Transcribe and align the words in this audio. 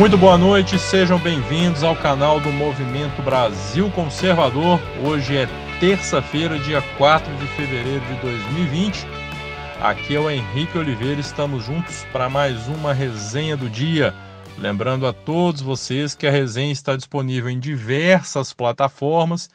Muito 0.00 0.16
boa 0.16 0.38
noite, 0.38 0.78
sejam 0.78 1.18
bem-vindos 1.18 1.84
ao 1.84 1.94
canal 1.94 2.40
do 2.40 2.50
Movimento 2.50 3.20
Brasil 3.20 3.90
Conservador. 3.90 4.80
Hoje 5.04 5.36
é 5.36 5.46
terça-feira, 5.78 6.58
dia 6.58 6.80
4 6.96 7.36
de 7.36 7.46
fevereiro 7.48 8.02
de 8.06 8.14
2020. 8.22 9.06
Aqui 9.78 10.16
é 10.16 10.18
o 10.18 10.30
Henrique 10.30 10.78
Oliveira, 10.78 11.20
estamos 11.20 11.64
juntos 11.64 12.02
para 12.10 12.30
mais 12.30 12.66
uma 12.66 12.94
resenha 12.94 13.58
do 13.58 13.68
dia. 13.68 14.14
Lembrando 14.56 15.06
a 15.06 15.12
todos 15.12 15.60
vocês 15.60 16.14
que 16.14 16.26
a 16.26 16.30
resenha 16.30 16.72
está 16.72 16.96
disponível 16.96 17.50
em 17.50 17.60
diversas 17.60 18.54
plataformas: 18.54 19.50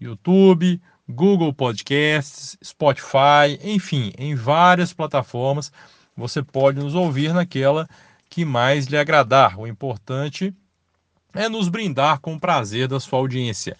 YouTube, 0.00 0.80
Google 1.06 1.52
Podcasts, 1.52 2.56
Spotify, 2.64 3.60
enfim, 3.62 4.14
em 4.16 4.34
várias 4.34 4.94
plataformas. 4.94 5.70
Você 6.16 6.42
pode 6.42 6.78
nos 6.80 6.94
ouvir 6.94 7.34
naquela 7.34 7.86
que 8.30 8.44
mais 8.44 8.86
lhe 8.86 8.96
agradar. 8.96 9.58
O 9.58 9.66
importante 9.66 10.54
é 11.34 11.48
nos 11.48 11.68
brindar 11.68 12.20
com 12.20 12.34
o 12.34 12.40
prazer 12.40 12.86
da 12.88 13.00
sua 13.00 13.18
audiência. 13.18 13.76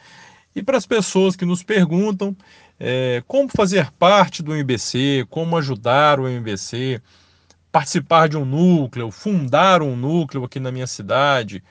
E 0.55 0.63
para 0.63 0.77
as 0.77 0.85
pessoas 0.85 1.37
que 1.37 1.47
nos 1.47 1.63
perguntam 1.63 2.37
é, 2.79 3.23
como 3.27 3.49
fazer 3.49 3.91
parte 3.93 4.43
do 4.43 4.55
MBC, 4.55 5.27
como 5.31 5.57
ajudar 5.57 6.19
o 6.19 6.29
MBC, 6.29 7.01
participar 7.71 8.29
de 8.29 8.37
um 8.37 8.45
núcleo, 8.45 9.11
fundar 9.13 9.81
um 9.81 9.95
núcleo 9.95 10.45
aqui 10.45 10.59
na 10.59 10.73
minha 10.73 10.87
cidade. 10.87 11.63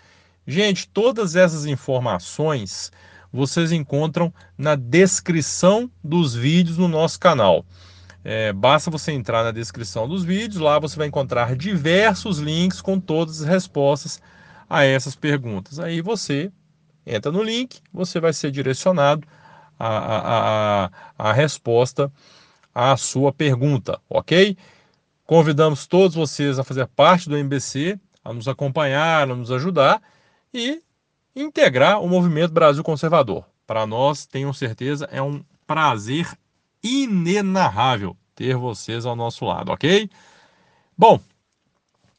Gente, 0.48 0.88
todas 0.88 1.36
essas 1.36 1.66
informações 1.66 2.92
vocês 3.32 3.72
encontram 3.72 4.34
na 4.58 4.76
descrição 4.76 5.92
dos 6.04 6.34
vídeos 6.34 6.78
no 6.78 6.88
nosso 6.88 7.20
canal. 7.20 7.66
É, 8.32 8.54
basta 8.54 8.92
você 8.92 9.12
entrar 9.12 9.44
na 9.44 9.50
descrição 9.50 10.08
dos 10.08 10.24
vídeos, 10.24 10.62
lá 10.62 10.78
você 10.78 10.96
vai 10.96 11.08
encontrar 11.08 11.56
diversos 11.56 12.38
links 12.38 12.80
com 12.80 13.00
todas 13.00 13.42
as 13.42 13.48
respostas 13.48 14.22
a 14.70 14.86
essas 14.86 15.16
perguntas. 15.16 15.80
Aí 15.80 16.00
você 16.00 16.52
entra 17.04 17.32
no 17.32 17.42
link, 17.42 17.82
você 17.92 18.20
vai 18.20 18.32
ser 18.32 18.52
direcionado 18.52 19.28
à, 19.80 20.92
a 21.18 21.34
resposta 21.34 22.14
à 22.72 22.96
sua 22.96 23.34
pergunta, 23.34 24.00
ok? 24.08 24.56
Convidamos 25.26 25.88
todos 25.88 26.16
vocês 26.16 26.60
a 26.60 26.64
fazer 26.64 26.86
parte 26.86 27.28
do 27.30 27.36
MBC, 27.36 28.00
a 28.24 28.32
nos 28.32 28.48
acompanhar, 28.48 29.24
a 29.24 29.36
nos 29.36 29.52
ajudar 29.52 30.04
e 30.54 30.84
integrar 31.36 32.00
o 32.00 32.08
movimento 32.08 32.54
Brasil 32.54 32.84
Conservador. 32.84 33.44
Para 33.66 33.88
nós, 33.88 34.28
tenham 34.28 34.54
certeza, 34.54 35.10
é 35.12 35.20
um 35.20 35.44
prazer 35.66 36.28
inenarrável 36.84 38.16
ter 38.36 38.56
vocês 38.56 39.06
ao 39.06 39.16
nosso 39.16 39.46
lado, 39.46 39.72
ok? 39.72 40.10
Bom, 40.98 41.20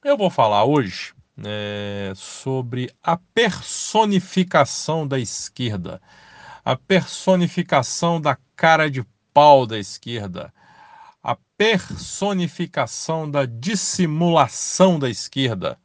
eu 0.05 0.17
vou 0.17 0.31
falar 0.31 0.65
hoje 0.65 1.15
é, 1.45 2.13
sobre 2.15 2.93
a 3.03 3.17
personificação 3.17 5.07
da 5.07 5.19
esquerda, 5.19 6.01
a 6.65 6.77
personificação 6.77 8.21
da 8.21 8.37
cara 8.55 8.91
de 8.91 9.05
pau 9.33 9.67
da 9.67 9.79
esquerda, 9.79 10.53
a 11.23 11.37
personificação 11.57 13.31
da 13.31 13.45
dissimulação 13.45 14.99
da 14.99 15.09
esquerda, 15.09 15.79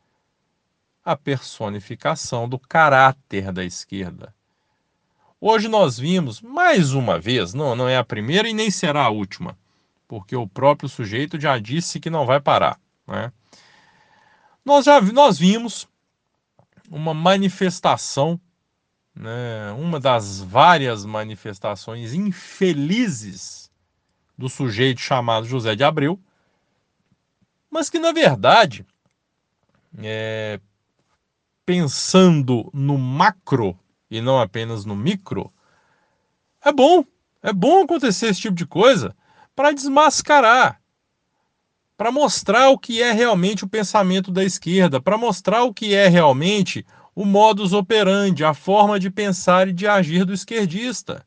a 1.03 1.15
personificação 1.15 2.49
do 2.49 2.57
caráter 2.57 3.51
da 3.51 3.63
esquerda. 3.63 4.33
Hoje 5.47 5.67
nós 5.67 5.99
vimos, 5.99 6.41
mais 6.41 6.93
uma 6.93 7.19
vez, 7.19 7.53
não, 7.53 7.75
não 7.75 7.87
é 7.87 7.97
a 7.97 8.03
primeira 8.03 8.49
e 8.49 8.53
nem 8.53 8.71
será 8.71 9.03
a 9.03 9.11
última, 9.11 9.55
porque 10.07 10.35
o 10.35 10.47
próprio 10.47 10.89
sujeito 10.89 11.39
já 11.39 11.59
disse 11.59 11.99
que 11.99 12.09
não 12.09 12.25
vai 12.25 12.41
parar. 12.41 12.79
Né? 13.05 13.31
Nós 14.65 14.85
já 14.85 14.99
nós 14.99 15.37
vimos 15.37 15.87
uma 16.89 17.13
manifestação, 17.13 18.41
né, 19.13 19.71
uma 19.77 19.99
das 19.99 20.41
várias 20.41 21.05
manifestações 21.05 22.15
infelizes 22.15 23.69
do 24.35 24.49
sujeito 24.49 24.99
chamado 24.99 25.45
José 25.45 25.75
de 25.75 25.83
Abreu, 25.83 26.19
mas 27.69 27.87
que 27.87 27.99
na 27.99 28.11
verdade, 28.11 28.83
é, 29.99 30.59
pensando 31.63 32.67
no 32.73 32.97
macro 32.97 33.77
e 34.17 34.21
não 34.21 34.39
apenas 34.39 34.85
no 34.85 34.95
micro, 34.95 35.51
é 36.63 36.71
bom. 36.71 37.05
É 37.43 37.53
bom 37.53 37.83
acontecer 37.83 38.29
esse 38.29 38.41
tipo 38.41 38.55
de 38.55 38.65
coisa 38.65 39.15
para 39.55 39.71
desmascarar, 39.71 40.81
para 41.95 42.11
mostrar 42.11 42.69
o 42.69 42.77
que 42.77 43.03
é 43.03 43.11
realmente 43.11 43.63
o 43.63 43.69
pensamento 43.69 44.31
da 44.31 44.43
esquerda, 44.43 44.99
para 44.99 45.15
mostrar 45.15 45.63
o 45.63 45.71
que 45.71 45.93
é 45.93 46.07
realmente 46.07 46.83
o 47.13 47.23
modus 47.23 47.71
operandi, 47.71 48.43
a 48.43 48.55
forma 48.55 48.99
de 48.99 49.11
pensar 49.11 49.67
e 49.67 49.73
de 49.73 49.87
agir 49.87 50.25
do 50.25 50.33
esquerdista. 50.33 51.23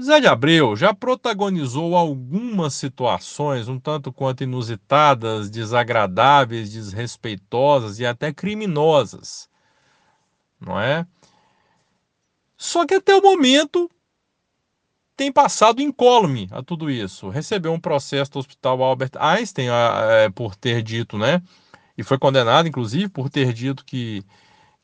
Zé 0.00 0.20
de 0.20 0.26
Abreu 0.26 0.74
já 0.74 0.92
protagonizou 0.92 1.96
algumas 1.96 2.74
situações 2.74 3.68
um 3.68 3.78
tanto 3.78 4.12
quanto 4.12 4.42
inusitadas, 4.42 5.48
desagradáveis, 5.48 6.72
desrespeitosas 6.72 8.00
e 8.00 8.06
até 8.06 8.32
criminosas 8.32 9.48
não 10.60 10.80
é? 10.80 11.06
Só 12.56 12.84
que 12.86 12.94
até 12.94 13.14
o 13.14 13.22
momento 13.22 13.90
tem 15.16 15.32
passado 15.32 15.82
incólume 15.82 16.48
a 16.52 16.62
tudo 16.62 16.90
isso. 16.90 17.28
Recebeu 17.28 17.72
um 17.72 17.80
processo 17.80 18.30
do 18.32 18.38
Hospital 18.38 18.82
Albert 18.82 19.12
Einstein 19.18 19.68
é, 19.68 20.28
por 20.30 20.54
ter 20.54 20.82
dito, 20.82 21.18
né? 21.18 21.42
E 21.96 22.04
foi 22.04 22.18
condenado, 22.18 22.68
inclusive, 22.68 23.08
por 23.08 23.28
ter 23.28 23.52
dito 23.52 23.84
que, 23.84 24.24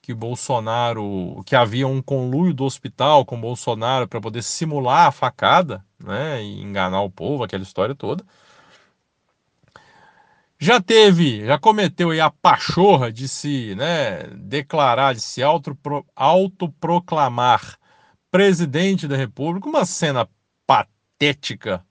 que 0.03 0.12
Bolsonaro, 0.12 1.43
que 1.47 1.55
havia 1.55 1.87
um 1.87 2.03
conluio 2.03 2.53
do 2.53 2.65
hospital 2.65 3.25
com 3.25 3.41
Bolsonaro 3.41 4.09
para 4.09 4.21
poder 4.21 4.43
simular 4.43 5.06
a 5.06 5.12
facada, 5.12 5.85
né? 5.99 6.43
E 6.43 6.61
enganar 6.62 7.03
o 7.03 7.11
povo, 7.11 7.45
aquela 7.45 7.62
história 7.62 7.95
toda. 7.95 8.25
Já 10.64 10.80
teve, 10.80 11.44
já 11.44 11.58
cometeu 11.58 12.08
aí 12.08 12.20
a 12.20 12.30
pachorra 12.30 13.12
de 13.12 13.28
se 13.28 13.75
né, 13.75 14.22
declarar, 14.34 15.12
de 15.12 15.20
se 15.20 15.42
autopro, 15.42 16.06
autoproclamar 16.16 17.76
presidente 18.30 19.06
da 19.06 19.14
República, 19.14 19.69
uma 19.69 19.84
cena 19.84 20.26
patética 20.66 21.84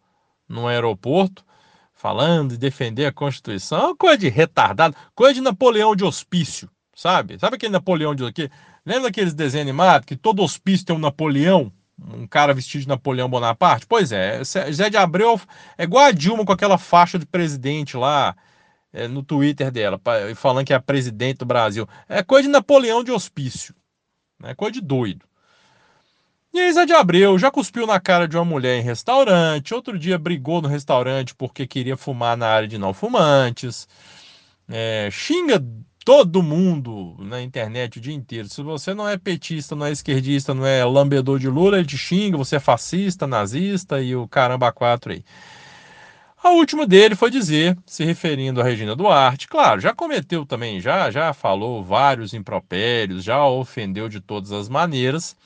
no 0.50 0.66
aeroporto, 0.66 1.46
falando 1.94 2.56
e 2.56 2.58
defender 2.58 3.06
a 3.06 3.12
Constituição, 3.12 3.90
uma 3.90 3.96
coisa 3.96 4.18
de 4.18 4.28
retardado, 4.28 4.96
coisa 5.14 5.36
de 5.36 5.42
Napoleão 5.42 5.96
de 5.96 6.04
hospício, 6.04 6.68
sabe? 6.96 7.38
Sabe 7.38 7.58
aquele 7.58 7.74
Napoleão 7.74 8.16
de 8.16 8.26
aqui? 8.26 8.50
Lembra 8.84 9.10
aqueles 9.10 9.36
desenhos 9.36 9.68
animados 9.68 10.08
que 10.08 10.16
todo 10.16 10.42
hospício 10.42 10.88
tem 10.88 10.96
um 10.96 11.00
Napoleão? 11.00 11.72
Um 12.12 12.26
cara 12.26 12.56
vestido 12.56 12.82
de 12.82 12.88
Napoleão 12.88 13.30
Bonaparte? 13.30 13.86
Pois 13.86 14.12
é, 14.12 14.44
Zé 14.44 14.90
de 14.90 14.98
Abreu 14.98 15.40
é 15.78 15.84
igual 15.84 16.06
a 16.06 16.12
Dilma 16.12 16.44
com 16.44 16.52
aquela 16.52 16.80
faixa 16.80 17.20
de 17.20 17.26
presidente 17.28 17.96
lá, 17.96 18.36
é, 18.94 19.08
no 19.08 19.24
Twitter 19.24 19.72
dela, 19.72 20.00
falando 20.36 20.66
que 20.66 20.72
é 20.74 20.76
a 20.76 20.82
presidente 20.82 21.40
do 21.40 21.46
Brasil. 21.46 21.88
É 22.08 22.22
coisa 22.22 22.48
de 22.48 22.52
Napoleão 22.52 23.04
de 23.04 23.12
hospício. 23.12 23.74
É 24.44 24.54
coisa 24.54 24.74
de 24.74 24.82
doido. 24.82 25.26
E 26.54 26.60
a 26.60 26.70
Isa 26.70 26.86
de 26.86 26.94
Abreu 26.94 27.40
já 27.40 27.50
cuspiu 27.50 27.88
na 27.88 28.00
cara 28.00 28.28
de 28.28 28.38
uma 28.38 28.46
mulher 28.46 28.78
em 28.78 28.84
restaurante, 28.84 29.74
outro 29.74 29.98
dia 29.98 30.20
brigou 30.20 30.62
no 30.62 30.68
restaurante 30.68 31.34
porque 31.34 31.66
queria 31.66 31.98
fumar 31.98 32.38
na 32.38 32.48
área 32.48 32.68
de 32.68 32.78
não 32.78 32.94
fumantes, 32.94 33.88
é, 34.70 35.10
xinga 35.12 35.60
todo 36.06 36.44
mundo 36.44 37.16
na 37.20 37.42
internet 37.42 37.98
o 37.98 38.02
dia 38.02 38.14
inteiro. 38.14 38.48
Se 38.50 38.62
você 38.62 38.94
não 38.94 39.10
é 39.10 39.18
petista, 39.18 39.76
não 39.76 39.88
é 39.88 39.92
esquerdista, 39.92 40.54
não 40.54 40.64
é 40.64 40.86
lambedor 40.86 41.40
de 41.40 41.50
Lula, 41.50 41.78
ele 41.78 41.88
te 41.88 41.98
xinga, 41.98 42.38
você 42.38 42.58
é 42.58 42.60
fascista, 42.60 43.26
nazista 43.26 44.00
e 44.00 44.16
o 44.16 44.28
caramba 44.28 44.72
quatro 44.72 45.12
aí. 45.12 45.24
A 46.44 46.50
última 46.50 46.86
dele 46.86 47.16
foi 47.16 47.32
dizer, 47.32 47.78
se 47.86 48.04
referindo 48.04 48.60
a 48.60 48.66
Regina 48.66 48.98
Duarte, 48.98 49.48
claro, 49.48 49.80
já 49.80 49.96
cometeu 49.96 50.46
também, 50.46 50.82
já, 50.82 51.10
já 51.10 51.34
falou 51.34 51.82
vários 51.82 52.34
impropérios, 52.34 53.24
já 53.24 53.46
ofendeu 53.46 54.10
de 54.10 54.20
todas 54.20 54.52
as 54.52 54.68
maneiras, 54.68 55.38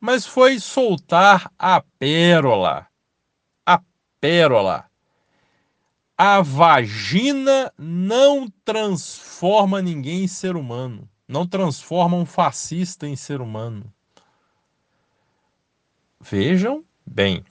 mas 0.00 0.24
foi 0.24 0.58
soltar 0.58 1.52
a 1.58 1.82
pérola. 1.98 2.86
A 3.66 3.82
pérola. 4.18 4.86
A 6.16 6.40
vagina 6.40 7.70
não 7.76 8.48
transforma 8.64 9.82
ninguém 9.82 10.24
em 10.24 10.28
ser 10.28 10.56
humano. 10.56 11.06
Não 11.28 11.46
transforma 11.46 12.16
um 12.16 12.24
fascista 12.24 13.06
em 13.06 13.14
ser 13.14 13.42
humano. 13.42 13.92
Vejam 16.18 16.82
bem. 17.06 17.44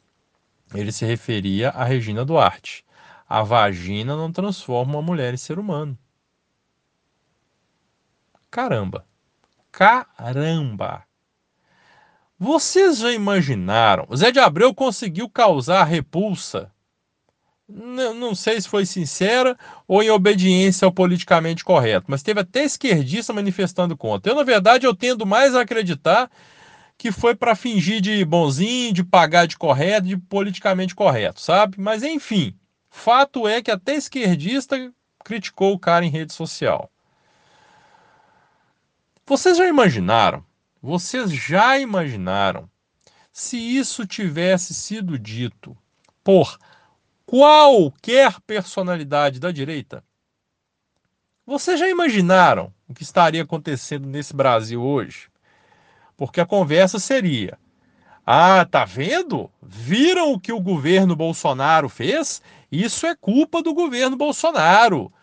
Ele 0.74 0.92
se 0.92 1.06
referia 1.06 1.70
a 1.70 1.84
Regina 1.84 2.24
Duarte. 2.24 2.84
A 3.28 3.44
vagina 3.44 4.16
não 4.16 4.32
transforma 4.32 4.94
uma 4.94 5.02
mulher 5.02 5.34
em 5.34 5.38
ser 5.38 5.60
humano. 5.60 5.98
Caramba. 8.50 9.06
Caramba. 9.72 11.04
Vocês 12.38 13.00
já 13.00 13.12
imaginaram? 13.12 14.06
O 14.10 14.16
Zé 14.16 14.32
de 14.32 14.40
Abreu 14.40 14.74
conseguiu 14.74 15.30
causar 15.30 15.84
repulsa 15.84 16.72
não 17.70 18.34
sei 18.34 18.60
se 18.60 18.68
foi 18.68 18.86
sincera 18.86 19.56
ou 19.88 20.02
em 20.02 20.10
obediência 20.10 20.86
ao 20.86 20.92
politicamente 20.92 21.64
correto, 21.64 22.08
mas 22.10 22.24
teve 22.24 22.40
até 22.40 22.64
esquerdista 22.64 23.32
manifestando 23.32 23.96
contra. 23.96 24.32
Eu, 24.32 24.36
na 24.36 24.44
verdade, 24.44 24.88
eu 24.88 24.96
tendo 24.96 25.26
mais 25.26 25.56
a 25.56 25.62
acreditar 25.62 26.32
que 27.00 27.14
foi 27.14 27.34
para 27.34 27.56
fingir 27.56 28.02
de 28.02 28.26
bonzinho, 28.26 28.92
de 28.92 29.06
pagar 29.06 29.48
de 29.48 29.58
correto, 29.58 30.06
de 30.06 30.18
politicamente 30.18 30.94
correto, 30.94 31.40
sabe? 31.40 31.80
Mas 31.80 32.04
enfim, 32.04 32.54
fato 32.90 33.48
é 33.48 33.62
que 33.62 33.72
até 33.72 33.96
esquerdista 33.96 34.92
criticou 35.24 35.74
o 35.74 35.80
cara 35.80 36.06
em 36.06 36.10
rede 36.10 36.34
social. 36.34 36.92
Vocês 39.26 39.58
já 39.58 39.66
imaginaram? 39.66 40.44
Vocês 40.82 41.32
já 41.32 41.80
imaginaram 41.80 42.70
se 43.32 43.56
isso 43.56 44.06
tivesse 44.06 44.74
sido 44.74 45.18
dito 45.18 45.78
por 46.22 46.60
qualquer 47.26 48.42
personalidade 48.42 49.40
da 49.40 49.54
direita? 49.54 50.04
Vocês 51.46 51.80
já 51.80 51.88
imaginaram 51.88 52.74
o 52.90 52.94
que 52.94 53.04
estaria 53.04 53.44
acontecendo 53.44 54.06
nesse 54.06 54.36
Brasil 54.36 54.84
hoje? 54.84 55.29
Porque 56.20 56.42
a 56.42 56.46
conversa 56.46 57.00
seria: 57.00 57.58
ah, 58.26 58.66
tá 58.66 58.84
vendo? 58.84 59.50
Viram 59.64 60.34
o 60.34 60.40
que 60.40 60.52
o 60.52 60.60
governo 60.60 61.16
Bolsonaro 61.16 61.88
fez? 61.88 62.42
Isso 62.70 63.08
é 63.08 63.16
culpa 63.16 63.64
do 63.64 63.74
governo 63.74 64.18
Bolsonaro. 64.18 65.14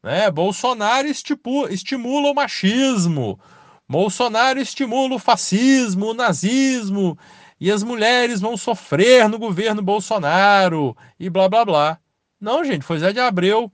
Né? 0.00 0.30
Bolsonaro 0.30 1.08
estimula 1.08 2.30
o 2.30 2.34
machismo, 2.34 3.40
Bolsonaro 3.88 4.60
estimula 4.60 5.16
o 5.16 5.18
fascismo, 5.18 6.10
o 6.10 6.14
nazismo, 6.14 7.18
e 7.58 7.68
as 7.68 7.82
mulheres 7.82 8.40
vão 8.40 8.56
sofrer 8.56 9.28
no 9.28 9.40
governo 9.40 9.82
Bolsonaro, 9.82 10.96
e 11.18 11.28
blá 11.28 11.48
blá 11.48 11.64
blá. 11.64 11.98
Não, 12.40 12.64
gente, 12.64 12.84
foi 12.84 13.00
Zé 13.00 13.12
de 13.12 13.18
Abreu, 13.18 13.72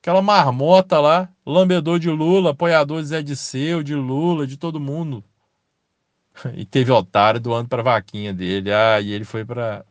aquela 0.00 0.22
marmota 0.22 1.00
lá, 1.00 1.28
lambedor 1.44 1.98
de 1.98 2.08
Lula, 2.08 2.50
apoiador 2.50 3.02
de 3.02 3.08
Zé 3.08 3.20
de 3.20 3.34
Seu, 3.34 3.82
de 3.82 3.96
Lula, 3.96 4.46
de 4.46 4.56
todo 4.56 4.78
mundo. 4.78 5.24
E 6.54 6.64
teve 6.64 6.90
otário 6.92 7.40
doando 7.40 7.68
para 7.68 7.82
vaquinha 7.82 8.32
dele. 8.32 8.72
Ah, 8.72 9.00
e 9.00 9.12
ele 9.12 9.24
foi 9.24 9.44
para 9.44 9.84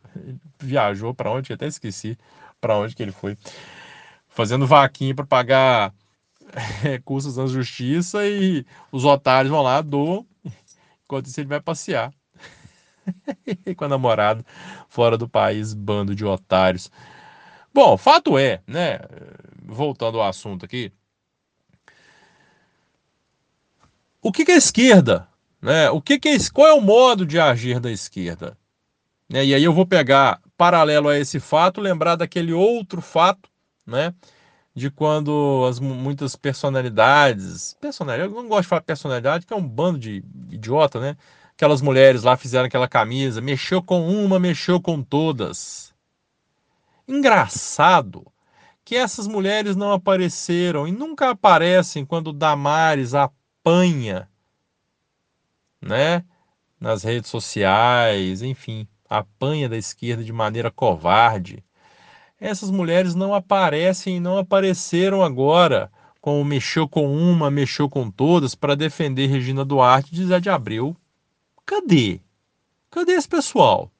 viajou 0.60 1.14
para 1.14 1.32
onde? 1.32 1.52
Eu 1.52 1.56
até 1.56 1.68
esqueci 1.68 2.18
para 2.60 2.78
onde 2.78 2.96
que 2.96 3.04
ele 3.04 3.12
foi 3.12 3.38
fazendo 4.28 4.68
vaquinha 4.68 5.16
para 5.16 5.26
pagar 5.26 5.94
recursos 6.82 7.38
na 7.38 7.48
justiça 7.48 8.28
e 8.28 8.66
os 8.92 9.06
otários 9.06 9.52
vão 9.52 9.62
lá, 9.62 9.82
doam, 9.82 10.26
enquanto 11.04 11.28
isso 11.28 11.40
ele 11.40 11.48
vai 11.48 11.62
passear. 11.62 12.12
com 13.76 13.86
a 13.86 13.88
namorada 13.88 14.46
fora 14.88 15.18
do 15.18 15.28
país, 15.28 15.74
bando 15.74 16.14
de 16.16 16.26
otários. 16.26 16.92
Bom, 17.74 17.98
fato 17.98 18.38
é, 18.38 18.62
né? 18.68 19.00
Voltando 19.64 20.20
ao 20.20 20.28
assunto 20.28 20.66
aqui. 20.66 20.92
O 24.22 24.32
que, 24.32 24.44
que 24.44 24.52
é 24.52 24.58
esquerda? 24.58 25.29
Né? 25.62 25.90
O 25.90 26.02
que, 26.02 26.20
que 26.20 26.30
é, 26.30 26.38
qual 26.54 26.68
é 26.68 26.74
o 26.74 26.82
modo 26.82 27.26
de 27.26 27.40
agir 27.40 27.80
da 27.80 27.92
esquerda? 27.92 28.58
Né? 29.30 29.46
E 29.46 29.54
aí 29.54 29.64
eu 29.64 29.74
vou 29.74 29.86
pegar, 29.86 30.42
paralelo 30.58 31.10
a 31.10 31.18
esse 31.18 31.40
fato, 31.40 31.82
lembrar 31.82 32.16
daquele 32.16 32.54
outro 32.54 33.02
fato, 33.02 33.50
né? 33.86 34.14
de 34.80 34.90
quando 34.90 35.66
as 35.68 35.80
muitas 35.80 36.36
personalidades, 36.36 37.76
personalidade, 37.82 38.32
eu 38.32 38.42
não 38.42 38.48
gosto 38.48 38.64
de 38.64 38.68
falar 38.70 38.82
personalidade, 38.82 39.46
que 39.46 39.54
é 39.54 39.56
um 39.56 39.68
bando 39.68 40.00
de 40.00 40.24
idiota, 40.50 41.00
né? 41.00 41.18
Aquelas 41.54 41.82
mulheres 41.82 42.24
lá 42.24 42.38
fizeram 42.38 42.66
aquela 42.66 42.88
camisa, 42.88 43.42
mexeu 43.42 43.84
com 43.84 44.08
uma, 44.08 44.40
mexeu 44.40 44.80
com 44.82 45.04
todas. 45.04 45.94
Engraçado 47.06 48.26
que 48.86 48.96
essas 48.96 49.28
mulheres 49.28 49.76
não 49.76 49.92
apareceram 49.92 50.88
e 50.88 50.92
nunca 50.92 51.32
aparecem 51.32 52.06
quando 52.06 52.32
Damares 52.32 53.14
apanha, 53.14 54.29
né? 55.82 56.24
Nas 56.80 57.04
redes 57.04 57.30
sociais, 57.30 58.42
enfim, 58.42 58.88
apanha 59.10 59.68
da 59.68 59.78
esquerda 59.78 60.24
de 60.24 60.32
maneira 60.32 60.72
covarde 60.72 61.64
essas 62.40 62.72
mulheres 62.72 63.16
não 63.16 63.34
aparecem 63.34 64.18
e 64.18 64.20
não 64.20 64.38
apareceram 64.38 65.22
agora, 65.22 65.92
como 66.22 66.44
mexeu 66.46 66.88
com 66.88 67.12
uma, 67.12 67.52
mexeu 67.52 67.90
com 67.90 68.10
todas, 68.10 68.56
para 68.56 68.76
defender 68.76 69.28
Regina 69.28 69.66
Duarte 69.66 70.16
de 70.16 70.26
Zé 70.26 70.40
de 70.40 70.50
Abreu. 70.50 70.96
Cadê? 71.66 72.22
Cadê 72.90 73.12
esse 73.12 73.28
pessoal? 73.28 73.92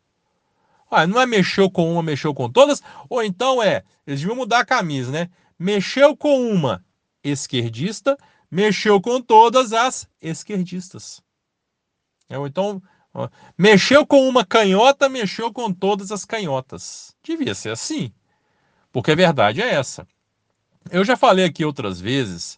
Ah, 0.90 1.06
não 1.06 1.22
é 1.22 1.26
mexeu 1.26 1.70
com 1.70 1.92
uma, 1.92 2.02
mexeu 2.02 2.34
com 2.34 2.50
todas? 2.50 2.82
Ou 3.10 3.22
então 3.22 3.62
é, 3.62 3.84
eles 4.08 4.22
deviam 4.22 4.38
mudar 4.38 4.60
a 4.60 4.66
camisa, 4.66 5.12
né? 5.12 5.30
Mexeu 5.58 6.16
com 6.16 6.50
uma 6.50 6.84
esquerdista, 7.22 8.18
mexeu 8.50 9.02
com 9.02 9.22
todas 9.22 9.74
as 9.74 10.08
esquerdistas. 10.22 11.22
Então, 12.30 12.82
mexeu 13.58 14.06
com 14.06 14.28
uma 14.28 14.46
canhota, 14.46 15.10
mexeu 15.10 15.52
com 15.52 15.74
todas 15.74 16.12
as 16.12 16.26
canhotas. 16.26 17.16
Devia 17.24 17.56
ser 17.56 17.72
assim. 17.72 18.14
Porque 18.92 19.12
a 19.12 19.16
verdade 19.16 19.62
é 19.62 19.74
essa. 19.74 20.08
Eu 20.92 21.04
já 21.04 21.18
falei 21.18 21.46
aqui 21.46 21.66
outras 21.66 22.00
vezes, 22.00 22.58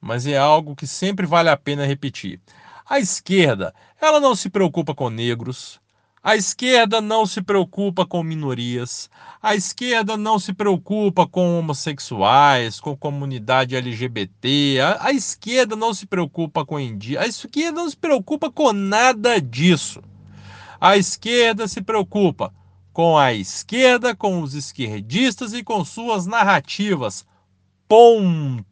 mas 0.00 0.26
é 0.26 0.36
algo 0.36 0.76
que 0.76 0.86
sempre 0.86 1.26
vale 1.26 1.48
a 1.48 1.56
pena 1.56 1.86
repetir. 1.86 2.40
A 2.88 2.98
esquerda, 2.98 3.74
ela 4.00 4.20
não 4.20 4.34
se 4.34 4.48
preocupa 4.48 4.94
com 4.94 5.10
negros, 5.10 5.80
a 6.28 6.36
esquerda 6.36 7.00
não 7.00 7.24
se 7.24 7.40
preocupa 7.40 8.04
com 8.04 8.22
minorias, 8.22 9.08
a 9.40 9.54
esquerda 9.54 10.14
não 10.14 10.38
se 10.38 10.52
preocupa 10.52 11.26
com 11.26 11.58
homossexuais, 11.58 12.78
com 12.78 12.94
comunidade 12.94 13.74
LGBT, 13.74 14.78
a, 14.78 15.06
a 15.06 15.12
esquerda 15.12 15.74
não 15.74 15.94
se 15.94 16.04
preocupa 16.04 16.66
com 16.66 16.78
indígenas, 16.78 17.24
a 17.24 17.28
esquerda 17.28 17.80
não 17.80 17.88
se 17.88 17.96
preocupa 17.96 18.50
com 18.50 18.74
nada 18.74 19.40
disso. 19.40 20.02
A 20.78 20.98
esquerda 20.98 21.66
se 21.66 21.80
preocupa 21.80 22.52
com 22.92 23.16
a 23.16 23.32
esquerda, 23.32 24.14
com 24.14 24.42
os 24.42 24.52
esquerdistas 24.52 25.54
e 25.54 25.64
com 25.64 25.82
suas 25.82 26.26
narrativas. 26.26 27.24
Ponto. 27.88 28.66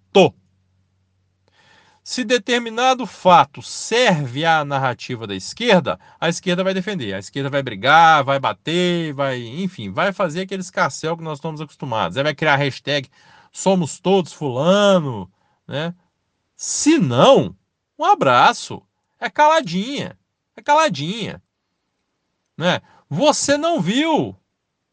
Se 2.09 2.23
determinado 2.23 3.05
fato 3.05 3.61
serve 3.61 4.45
à 4.45 4.65
narrativa 4.65 5.27
da 5.27 5.35
esquerda, 5.35 5.99
a 6.21 6.29
esquerda 6.29 6.63
vai 6.63 6.73
defender, 6.73 7.13
a 7.13 7.19
esquerda 7.19 7.51
vai 7.51 7.65
brigar, 7.65 8.23
vai 8.23 8.39
bater, 8.39 9.13
vai, 9.13 9.43
enfim, 9.43 9.91
vai 9.91 10.13
fazer 10.13 10.43
aquele 10.43 10.63
escarcel 10.63 11.17
que 11.17 11.25
nós 11.25 11.39
estamos 11.39 11.61
acostumados. 11.61 12.17
Aí 12.17 12.23
vai 12.23 12.33
criar 12.33 12.55
a 12.55 12.59
hashtag 12.59 13.11
somos 13.51 13.99
todos 13.99 14.33
fulano, 14.33 15.29
né? 15.67 15.93
Se 16.55 16.97
não, 16.97 17.57
um 17.99 18.05
abraço. 18.05 18.81
É 19.19 19.29
caladinha. 19.29 20.17
É 20.57 20.63
caladinha. 20.63 21.43
Né? 22.57 22.83
Você 23.11 23.57
não 23.57 23.81
viu 23.81 24.37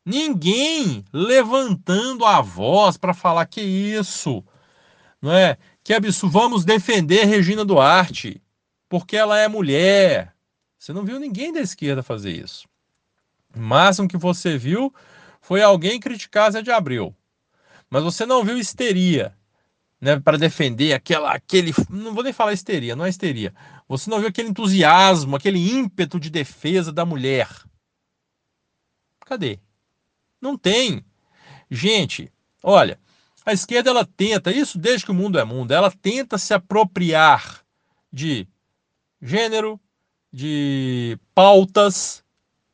ninguém 0.03 1.05
levantando 1.13 2.25
a 2.25 2.41
voz 2.41 2.97
para 2.97 3.13
falar 3.13 3.45
que 3.45 3.61
isso, 3.61 4.43
não 5.21 5.31
é? 5.31 5.59
Que 5.83 5.93
absurdo, 5.93 6.31
vamos 6.31 6.63
defender 6.63 7.25
Regina 7.25 7.65
Duarte, 7.65 8.41
porque 8.87 9.17
ela 9.17 9.37
é 9.37 9.47
mulher. 9.47 10.33
Você 10.79 10.93
não 10.93 11.03
viu 11.03 11.19
ninguém 11.19 11.51
da 11.51 11.59
esquerda 11.59 12.01
fazer 12.01 12.31
isso. 12.31 12.67
O 13.53 13.59
máximo 13.59 14.07
que 14.07 14.17
você 14.17 14.57
viu 14.57 14.93
foi 15.41 15.61
alguém 15.61 15.99
criticar 15.99 16.51
Zé 16.51 16.61
de 16.61 16.71
Abreu. 16.71 17.13
Mas 17.89 18.01
você 18.01 18.25
não 18.25 18.43
viu 18.43 18.57
histeria, 18.57 19.37
né, 19.99 20.19
para 20.19 20.37
defender 20.37 20.93
aquela, 20.93 21.31
aquele, 21.33 21.73
não 21.89 22.13
vou 22.13 22.23
nem 22.23 22.33
falar 22.33 22.53
histeria, 22.53 22.95
não 22.95 23.05
é 23.05 23.09
histeria. 23.09 23.53
Você 23.87 24.09
não 24.09 24.19
viu 24.19 24.29
aquele 24.29 24.49
entusiasmo, 24.49 25.35
aquele 25.35 25.59
ímpeto 25.71 26.19
de 26.19 26.29
defesa 26.29 26.91
da 26.91 27.05
mulher. 27.05 27.49
Cadê? 29.25 29.59
Não 30.41 30.57
tem. 30.57 31.05
Gente, 31.69 32.31
olha, 32.61 32.99
a 33.45 33.53
esquerda 33.53 33.89
ela 33.89 34.05
tenta, 34.05 34.51
isso 34.51 34.77
desde 34.77 35.05
que 35.05 35.11
o 35.11 35.15
mundo 35.15 35.37
é 35.37 35.43
mundo, 35.43 35.71
ela 35.71 35.91
tenta 35.91 36.37
se 36.37 36.53
apropriar 36.53 37.61
de 38.11 38.47
gênero, 39.21 39.79
de 40.31 41.17
pautas, 41.35 42.23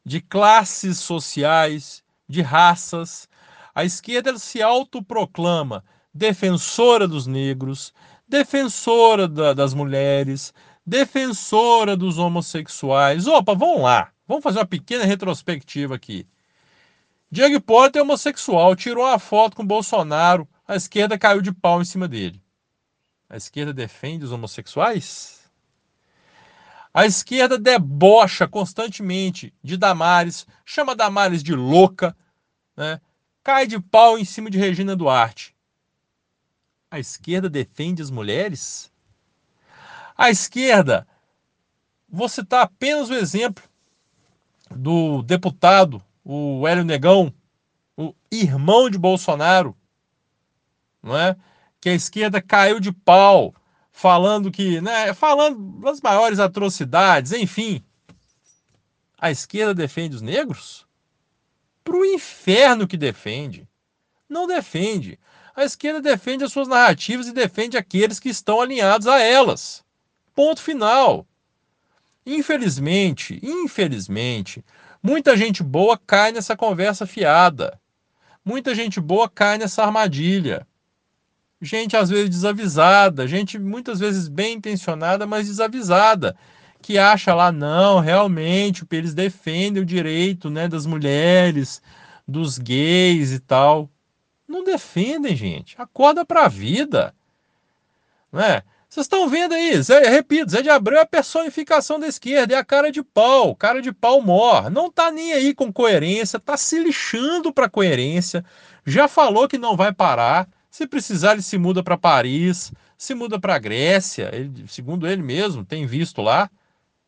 de 0.05 0.21
classes 0.21 0.97
sociais, 0.97 2.03
de 2.27 2.41
raças. 2.41 3.27
A 3.73 3.83
esquerda 3.83 4.29
ela 4.29 4.39
se 4.39 4.61
autoproclama 4.61 5.83
defensora 6.13 7.07
dos 7.07 7.27
negros, 7.27 7.93
defensora 8.27 9.27
da, 9.27 9.53
das 9.53 9.73
mulheres, 9.73 10.53
defensora 10.85 11.95
dos 11.95 12.17
homossexuais. 12.17 13.27
Opa, 13.27 13.53
vamos 13.53 13.81
lá, 13.81 14.11
vamos 14.27 14.43
fazer 14.43 14.59
uma 14.59 14.65
pequena 14.65 15.05
retrospectiva 15.05 15.95
aqui. 15.95 16.27
Diego 17.31 17.55
Hipólito 17.55 17.99
é 17.99 18.01
homossexual, 18.01 18.75
tirou 18.75 19.05
uma 19.05 19.19
foto 19.19 19.55
com 19.55 19.65
Bolsonaro, 19.65 20.47
a 20.67 20.75
esquerda 20.75 21.17
caiu 21.17 21.41
de 21.41 21.51
pau 21.51 21.79
em 21.79 21.85
cima 21.85 22.07
dele. 22.07 22.41
A 23.29 23.37
esquerda 23.37 23.71
defende 23.71 24.25
os 24.25 24.31
homossexuais? 24.31 25.39
A 26.91 27.05
esquerda 27.05 27.59
debocha 27.59 28.47
constantemente 28.47 29.53
de 29.63 29.77
Damares, 29.77 30.47
chama 30.65 30.95
Damares 30.95 31.43
de 31.43 31.53
louca, 31.53 32.17
né? 32.75 32.99
cai 33.43 33.67
de 33.67 33.79
pau 33.79 34.17
em 34.17 34.25
cima 34.25 34.49
de 34.49 34.57
Regina 34.57 34.95
Duarte. 34.95 35.55
A 36.89 36.97
esquerda 36.97 37.47
defende 37.47 38.01
as 38.01 38.09
mulheres? 38.09 38.91
A 40.17 40.31
esquerda, 40.31 41.07
vou 42.09 42.27
citar 42.27 42.63
apenas 42.63 43.09
o 43.09 43.13
exemplo 43.13 43.63
do 44.71 45.21
deputado, 45.21 46.03
o 46.31 46.67
Hélio 46.67 46.83
Negão, 46.83 47.33
o 47.97 48.13
irmão 48.31 48.87
de 48.87 48.99
Bolsonaro, 48.99 49.75
não 51.01 51.17
é? 51.17 51.35
Que 51.81 51.89
a 51.89 51.95
esquerda 51.95 52.39
caiu 52.39 52.79
de 52.79 52.91
pau, 52.91 53.55
falando 53.91 54.51
que, 54.51 54.79
né, 54.79 55.11
falando 55.15 55.79
das 55.81 55.99
maiores 55.99 56.37
atrocidades, 56.37 57.31
enfim. 57.31 57.83
A 59.17 59.31
esquerda 59.31 59.73
defende 59.73 60.17
os 60.17 60.21
negros? 60.21 60.85
Pro 61.83 62.05
inferno 62.05 62.87
que 62.87 62.95
defende. 62.95 63.67
Não 64.29 64.45
defende. 64.45 65.19
A 65.55 65.63
esquerda 65.63 65.99
defende 65.99 66.43
as 66.43 66.51
suas 66.51 66.67
narrativas 66.67 67.27
e 67.27 67.33
defende 67.33 67.75
aqueles 67.75 68.19
que 68.19 68.29
estão 68.29 68.61
alinhados 68.61 69.07
a 69.07 69.19
elas. 69.19 69.83
Ponto 70.35 70.61
final. 70.61 71.25
Infelizmente, 72.23 73.39
infelizmente, 73.41 74.63
muita 75.01 75.35
gente 75.35 75.63
boa 75.63 75.97
cai 75.97 76.31
nessa 76.31 76.55
conversa 76.55 77.05
fiada. 77.05 77.79
Muita 78.43 78.73
gente 78.73 78.99
boa 78.99 79.29
cai 79.29 79.57
nessa 79.57 79.83
armadilha. 79.83 80.65
Gente 81.61 81.97
às 81.97 82.09
vezes 82.09 82.29
desavisada, 82.29 83.27
gente 83.27 83.59
muitas 83.59 83.99
vezes 83.99 84.29
bem 84.29 84.55
intencionada, 84.55 85.27
mas 85.27 85.47
desavisada, 85.47 86.35
que 86.81 86.97
acha 86.97 87.33
lá 87.33 87.51
não, 87.51 87.99
realmente, 87.99 88.85
eles 88.91 89.13
defendem 89.13 89.83
o 89.83 89.85
direito, 89.85 90.49
né, 90.49 90.69
das 90.69 90.85
mulheres, 90.85 91.81
dos 92.25 92.57
gays 92.57 93.33
e 93.33 93.39
tal. 93.39 93.89
Não 94.47 94.63
defendem, 94.63 95.35
gente. 95.35 95.75
Acorda 95.77 96.25
para 96.25 96.45
a 96.45 96.47
vida. 96.47 97.13
Né? 98.31 98.63
Vocês 98.89 99.05
estão 99.05 99.29
vendo 99.29 99.53
aí, 99.53 99.79
Zé, 99.83 100.09
repito, 100.09 100.49
Zé 100.49 100.63
de 100.63 100.69
Abreu 100.69 100.97
é 100.97 101.01
a 101.03 101.05
personificação 101.05 101.99
da 101.99 102.07
esquerda, 102.07 102.55
é 102.55 102.57
a 102.57 102.65
cara 102.65 102.91
de 102.91 103.03
pau, 103.03 103.55
cara 103.55 103.83
de 103.83 103.93
pau 103.93 104.19
mor. 104.19 104.71
Não 104.71 104.91
tá 104.91 105.11
nem 105.11 105.31
aí 105.31 105.53
com 105.53 105.71
coerência, 105.71 106.39
tá 106.39 106.57
se 106.57 106.79
lixando 106.79 107.53
para 107.53 107.69
coerência. 107.69 108.43
Já 108.83 109.07
falou 109.07 109.47
que 109.47 109.59
não 109.59 109.77
vai 109.77 109.93
parar. 109.93 110.49
Se 110.71 110.87
precisar, 110.87 111.33
ele 111.33 111.43
se 111.43 111.55
muda 111.55 111.83
para 111.83 111.97
Paris, 111.99 112.73
se 112.97 113.13
muda 113.13 113.39
para 113.39 113.59
Grécia. 113.59 114.31
Ele, 114.33 114.65
segundo 114.67 115.07
ele 115.07 115.21
mesmo, 115.21 115.63
tem 115.63 115.85
visto 115.85 116.19
lá. 116.23 116.49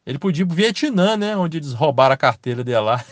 Ele 0.06 0.20
podia 0.20 0.44
ir 0.44 0.46
pro 0.46 0.56
Vietnã, 0.56 1.18
né? 1.18 1.36
Onde 1.36 1.58
eles 1.58 1.74
roubaram 1.74 2.14
a 2.14 2.18
carteira 2.18 2.64
dele 2.64 2.80
lá. 2.80 3.04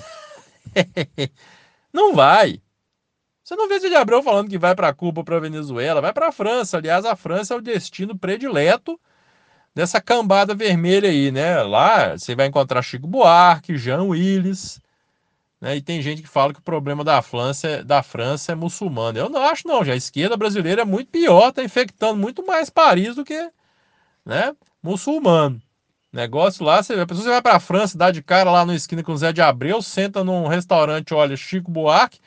não 1.92 2.14
vai. 2.14 2.62
Você 3.50 3.56
não 3.56 3.68
vê 3.68 3.80
de 3.80 3.96
Abreu 3.96 4.22
falando 4.22 4.48
que 4.48 4.60
vai 4.60 4.76
para 4.76 4.94
Cuba, 4.94 5.24
para 5.24 5.40
Venezuela, 5.40 6.00
vai 6.00 6.14
para 6.14 6.32
França. 6.32 6.78
Aliás, 6.78 7.04
a 7.04 7.16
França 7.16 7.56
é 7.56 7.58
o 7.58 7.62
destino 7.62 8.16
predileto 8.16 9.00
dessa 9.74 10.00
cambada 10.00 10.54
vermelha 10.54 11.10
aí, 11.10 11.32
né? 11.32 11.60
Lá 11.64 12.16
você 12.16 12.36
vai 12.36 12.46
encontrar 12.46 12.84
Chico 12.84 13.08
Buarque, 13.08 13.76
Jean 13.76 14.04
Willis, 14.04 14.80
né? 15.60 15.78
E 15.78 15.82
tem 15.82 16.00
gente 16.00 16.22
que 16.22 16.28
fala 16.28 16.54
que 16.54 16.60
o 16.60 16.62
problema 16.62 17.04
da 17.04 17.24
França, 17.24 17.68
é, 17.68 17.84
da 17.84 18.04
França 18.04 18.52
é 18.52 18.56
muçulmano. 18.56 19.18
Eu 19.18 19.30
não 19.30 19.42
acho 19.42 19.68
não, 19.68 19.84
já 19.84 19.94
a 19.94 19.98
esquerda 19.98 20.38
brasileira 20.38 20.84
é 20.84 20.86
muito 20.86 21.10
pior, 21.10 21.52
tá 21.52 21.64
infectando 21.64 22.20
muito 22.20 22.46
mais 22.46 22.70
Paris 22.70 23.16
do 23.16 23.26
que, 23.26 23.50
né, 24.24 24.56
muçulmano. 24.80 25.60
Negócio 26.14 26.64
lá, 26.64 26.84
você, 26.84 26.94
a 26.94 27.08
pessoa 27.08 27.28
vai 27.28 27.42
para 27.42 27.56
a 27.56 27.60
França, 27.60 27.98
dá 27.98 28.12
de 28.12 28.22
cara 28.22 28.52
lá 28.52 28.64
no 28.64 28.76
esquina 28.76 29.02
com 29.02 29.14
o 29.14 29.18
Zé 29.18 29.34
de 29.34 29.42
Abreu, 29.42 29.82
senta 29.82 30.24
num 30.24 30.46
restaurante, 30.46 31.16
olha 31.16 31.36
Chico 31.36 31.72
Buarque, 31.72 32.20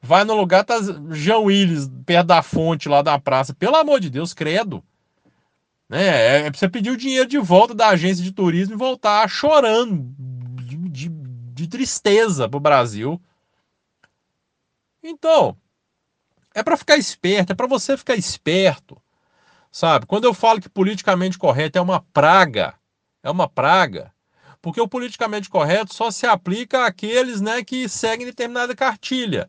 Vai 0.00 0.24
no 0.24 0.34
lugar, 0.34 0.64
tá 0.64 0.76
Jean 1.10 1.38
Willis, 1.38 1.90
perto 2.06 2.28
da 2.28 2.42
fonte 2.42 2.88
lá 2.88 3.02
da 3.02 3.18
praça. 3.18 3.52
Pelo 3.52 3.76
amor 3.76 4.00
de 4.00 4.08
Deus, 4.08 4.32
credo. 4.32 4.82
Né? 5.88 6.06
É, 6.06 6.46
é 6.46 6.50
pra 6.50 6.58
você 6.58 6.68
pedir 6.68 6.90
o 6.90 6.96
dinheiro 6.96 7.28
de 7.28 7.38
volta 7.38 7.74
da 7.74 7.88
agência 7.88 8.22
de 8.22 8.32
turismo 8.32 8.74
e 8.74 8.78
voltar 8.78 9.28
chorando 9.28 10.14
de, 10.62 10.76
de, 10.76 11.08
de 11.08 11.66
tristeza 11.66 12.48
pro 12.48 12.60
Brasil. 12.60 13.20
Então, 15.02 15.56
é 16.54 16.62
para 16.62 16.76
ficar 16.76 16.96
esperto, 16.96 17.52
é 17.52 17.54
para 17.54 17.66
você 17.66 17.96
ficar 17.96 18.14
esperto. 18.16 19.00
Sabe? 19.70 20.06
Quando 20.06 20.24
eu 20.24 20.34
falo 20.34 20.60
que 20.60 20.68
politicamente 20.68 21.38
correto 21.38 21.78
é 21.78 21.80
uma 21.80 22.00
praga, 22.00 22.74
é 23.22 23.30
uma 23.30 23.48
praga, 23.48 24.12
porque 24.60 24.80
o 24.80 24.88
politicamente 24.88 25.48
correto 25.48 25.94
só 25.94 26.10
se 26.10 26.26
aplica 26.26 26.86
àqueles 26.86 27.40
né, 27.40 27.62
que 27.62 27.88
seguem 27.88 28.26
determinada 28.26 28.74
cartilha. 28.74 29.48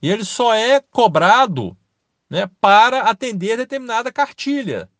E 0.00 0.10
ele 0.10 0.24
só 0.24 0.54
é 0.54 0.80
cobrado 0.80 1.76
né, 2.28 2.48
para 2.60 3.02
atender 3.02 3.56
determinada 3.56 4.12
cartilha, 4.12 4.90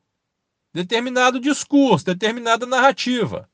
determinado 0.72 1.40
discurso, 1.40 2.04
determinada 2.04 2.66
narrativa. 2.66 3.48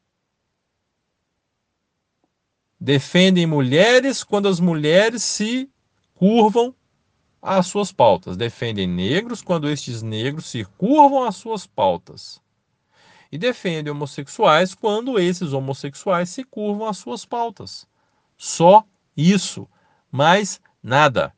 Defendem 2.81 3.47
mulheres 3.47 4.25
quando 4.25 4.49
as 4.49 4.59
mulheres 4.59 5.23
se 5.23 5.71
curvam 6.15 6.75
às 7.41 7.67
suas 7.67 7.93
pautas. 7.93 8.37
Defendem 8.37 8.89
negros 8.89 9.41
quando 9.41 9.69
estes 9.69 10.03
negros 10.03 10.47
se 10.47 10.65
curvam 10.65 11.25
às 11.25 11.37
suas 11.37 11.67
pautas. 11.67 12.41
E 13.31 13.39
defendem 13.39 13.93
homossexuais 13.93 14.75
quando 14.75 15.19
esses 15.19 15.53
homossexuais 15.53 16.29
se 16.29 16.45
curvam 16.45 16.87
às 16.87 16.99
suas 16.99 17.25
pautas. 17.25 17.87
Só 18.37 18.85
isso. 19.17 19.69
Mais 20.11 20.61
nada. 20.83 21.33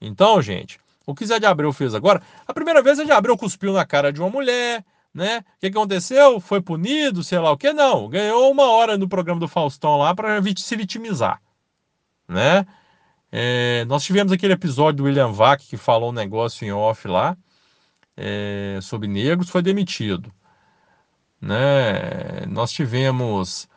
Então, 0.00 0.40
gente, 0.42 0.80
o 1.06 1.14
que 1.14 1.26
Zé 1.26 1.38
de 1.38 1.46
Abreu 1.46 1.72
fez 1.72 1.94
agora? 1.94 2.22
A 2.46 2.52
primeira 2.52 2.82
vez 2.82 2.98
Zé 2.98 3.04
de 3.04 3.12
Abreu 3.12 3.36
cuspiu 3.36 3.72
na 3.72 3.84
cara 3.84 4.12
de 4.12 4.20
uma 4.20 4.30
mulher, 4.30 4.84
né? 5.12 5.44
O 5.56 5.60
que, 5.60 5.66
aconteceu? 5.66 6.40
Foi 6.40 6.60
punido, 6.60 7.22
sei 7.22 7.38
lá 7.38 7.52
o 7.52 7.56
que? 7.56 7.72
Não, 7.72 8.08
ganhou 8.08 8.50
uma 8.50 8.70
hora 8.70 8.98
no 8.98 9.08
programa 9.08 9.40
do 9.40 9.48
Faustão 9.48 9.96
lá 9.96 10.14
para 10.14 10.40
se 10.56 10.76
vitimizar, 10.76 11.40
né? 12.28 12.66
É, 13.30 13.84
nós 13.86 14.04
tivemos 14.04 14.32
aquele 14.32 14.52
episódio 14.52 14.98
do 14.98 15.04
William 15.04 15.32
Vac 15.32 15.60
que 15.60 15.76
falou 15.76 16.10
um 16.10 16.12
negócio 16.12 16.64
em 16.64 16.72
off 16.72 17.08
lá 17.08 17.36
é, 18.16 18.78
sobre 18.80 19.08
negros, 19.08 19.50
foi 19.50 19.62
demitido. 19.62 20.32
Né? 21.40 22.46
Nós 22.48 22.70
tivemos 22.72 23.68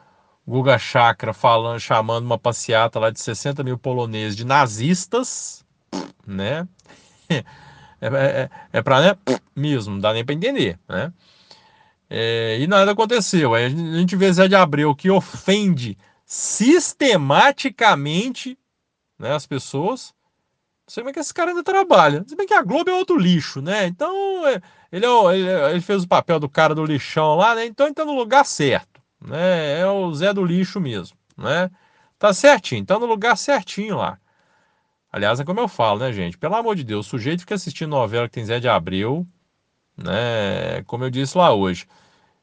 Guga 0.48 0.80
Chakra 0.80 1.34
falando, 1.34 1.80
chamando 1.80 2.25
uma 2.25 2.38
passeata 2.38 3.00
lá 3.00 3.10
de 3.10 3.20
60 3.20 3.63
mil 3.63 3.77
poloneses 3.77 4.36
de 4.36 4.46
nazistas, 4.46 5.66
né? 6.25 6.68
É, 8.00 8.06
é, 8.06 8.48
é 8.74 8.82
para 8.84 9.01
né? 9.01 9.18
mesmo, 9.56 9.96
não 9.96 10.00
dá 10.00 10.13
nem 10.13 10.24
para 10.24 10.36
entender, 10.36 10.77
né? 10.88 11.12
É, 12.08 12.60
e 12.60 12.68
nada 12.68 12.92
aconteceu. 12.92 13.56
A 13.56 13.68
gente 13.68 14.16
vê 14.16 14.32
Zé 14.32 14.48
de 14.48 14.54
Abreu 14.54 14.96
que 14.96 15.10
ofende 15.10 15.98
sistematicamente 16.24 18.56
né, 19.18 19.34
as 19.34 19.48
pessoas. 19.48 20.13
Sei 20.86 21.01
como 21.01 21.10
é 21.10 21.13
que 21.13 21.20
esse 21.20 21.34
cara 21.34 21.50
ainda 21.51 21.63
trabalha. 21.63 22.24
Se 22.27 22.36
bem 22.36 22.46
que 22.46 22.54
a 22.54 22.62
Globo 22.62 22.92
é 22.92 22.94
outro 22.94 23.18
lixo, 23.18 23.63
né? 23.63 23.88
Então, 23.88 24.48
é, 24.48 24.62
ele, 24.92 25.06
é, 25.06 25.36
ele, 25.36 25.50
ele, 25.72 25.82
fez 25.82 26.04
o 26.04 26.08
papel 26.08 26.39
do 26.39 26.48
cara 26.48 26.75
do 26.75 26.86
lixão 26.86 27.36
lá, 27.36 27.56
né? 27.56 27.66
Então 27.66 27.88
ele 27.88 27.96
tá 27.96 28.06
no 28.06 28.13
lugar 28.13 28.46
certo, 28.46 28.97
né? 29.21 29.79
É 29.79 29.88
o 29.88 30.13
Zé 30.13 30.33
do 30.33 30.43
lixo 30.45 30.79
mesmo, 30.79 31.17
né? 31.38 31.69
Tá 32.19 32.33
certinho, 32.33 32.86
tá 32.86 32.97
no 33.00 33.05
lugar 33.05 33.38
certinho 33.38 33.97
lá. 33.97 34.19
Aliás, 35.12 35.39
é 35.39 35.45
como 35.45 35.59
eu 35.59 35.67
falo, 35.67 36.00
né, 36.00 36.12
gente? 36.12 36.38
Pelo 36.38 36.55
amor 36.55 36.75
de 36.75 36.83
Deus, 36.83 37.07
o 37.07 37.09
sujeito 37.09 37.41
fica 37.41 37.55
assistindo 37.55 37.89
novela 37.89 38.27
que 38.27 38.33
tem 38.36 38.45
Zé 38.45 38.59
de 38.59 38.67
Abreu, 38.67 39.25
né? 39.95 40.83
Como 40.86 41.03
eu 41.03 41.09
disse 41.09 41.38
lá 41.38 41.53
hoje. 41.53 41.88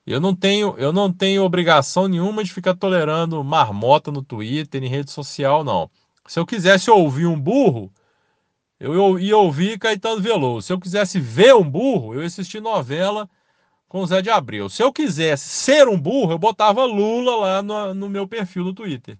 Eu 0.07 0.21
não 0.21 0.35
tenho, 0.35 0.75
eu 0.77 0.93
não 0.93 1.13
tenho 1.13 1.45
obrigação 1.45 2.09
nenhuma 2.09 2.45
de 2.45 2.53
ficar 2.53 2.75
tolerando 2.75 3.43
marmota 3.43 4.11
no 4.11 4.23
Twitter, 4.23 4.83
em 4.83 4.89
rede 4.89 5.11
social, 5.11 5.65
não. 5.65 5.91
Se 6.27 6.39
eu 6.39 6.47
quisesse 6.47 6.91
ouvir 6.91 7.27
um 7.27 7.41
burro, 7.41 7.93
eu 8.79 9.19
ia 9.19 9.37
ouvir 9.37 9.79
Caetano 9.79 10.21
Veloso. 10.21 10.67
Se 10.67 10.73
eu 10.73 10.81
quisesse 10.81 11.19
ver 11.19 11.55
um 11.55 11.69
burro, 11.69 12.15
eu 12.15 12.21
ia 12.21 12.27
assistir 12.27 12.61
novela 12.61 13.29
com 13.89 14.05
Zé 14.07 14.23
de 14.23 14.31
Abreu. 14.31 14.69
Se 14.69 14.83
eu 14.83 14.93
quisesse 14.93 15.49
ser 15.49 15.89
um 15.89 15.99
burro, 15.99 16.33
eu 16.33 16.39
botava 16.39 16.85
Lula 16.85 17.37
lá 17.37 17.63
no, 17.63 17.95
no 17.95 18.09
meu 18.09 18.27
perfil 18.27 18.65
no 18.65 18.75
Twitter. 18.75 19.19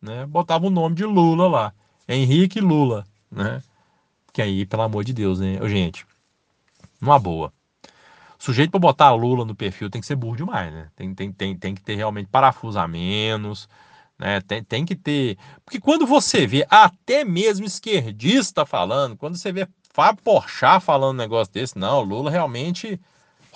Né? 0.00 0.26
Botava 0.26 0.66
o 0.66 0.70
nome 0.70 0.94
de 0.94 1.04
Lula 1.04 1.48
lá. 1.48 1.72
Henrique 2.08 2.60
Lula, 2.60 3.04
né? 3.30 3.62
Que 4.32 4.40
aí, 4.40 4.64
pelo 4.64 4.82
amor 4.82 5.04
de 5.04 5.12
Deus, 5.12 5.40
né? 5.40 5.58
Gente, 5.68 6.06
numa 7.00 7.18
boa. 7.18 7.52
O 8.38 8.42
sujeito 8.42 8.70
para 8.70 8.80
botar 8.80 9.12
Lula 9.12 9.44
no 9.44 9.54
perfil 9.54 9.90
tem 9.90 10.00
que 10.00 10.06
ser 10.06 10.16
burro 10.16 10.36
demais, 10.36 10.72
né? 10.72 10.88
Tem, 10.94 11.14
tem, 11.14 11.32
tem, 11.32 11.56
tem 11.56 11.74
que 11.74 11.82
ter 11.82 11.96
realmente 11.96 12.28
parafuso 12.28 12.78
a 12.78 12.86
menos, 12.86 13.68
né? 14.18 14.40
Tem, 14.40 14.62
tem 14.62 14.86
que 14.86 14.94
ter. 14.94 15.36
Porque 15.64 15.80
quando 15.80 16.06
você 16.06 16.46
vê 16.46 16.66
até 16.70 17.24
mesmo 17.24 17.66
esquerdista 17.66 18.64
falando, 18.64 19.16
quando 19.16 19.36
você 19.36 19.52
vê 19.52 19.68
Fábio 19.92 20.22
Porchat 20.22 20.80
falando 20.80 21.14
um 21.14 21.18
negócio 21.18 21.52
desse, 21.52 21.76
não, 21.76 22.02
Lula 22.02 22.30
realmente 22.30 23.00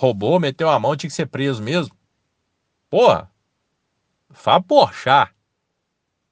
roubou, 0.03 0.39
meteu 0.39 0.69
a 0.69 0.77
mão, 0.77 0.95
tinha 0.97 1.09
que 1.09 1.15
ser 1.15 1.27
preso 1.27 1.63
mesmo. 1.63 1.95
Porra, 2.89 3.31
Fábio 4.31 4.67
Porchat, 4.67 5.31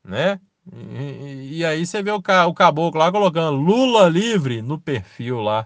né? 0.04 0.40
E, 0.74 1.60
e 1.60 1.66
aí 1.66 1.86
você 1.86 2.04
vê 2.04 2.12
o, 2.12 2.18
o 2.18 2.54
caboclo 2.54 3.00
lá 3.00 3.12
colocando 3.12 3.56
Lula 3.56 4.10
livre 4.10 4.62
no 4.62 4.80
perfil 4.80 5.40
lá. 5.40 5.66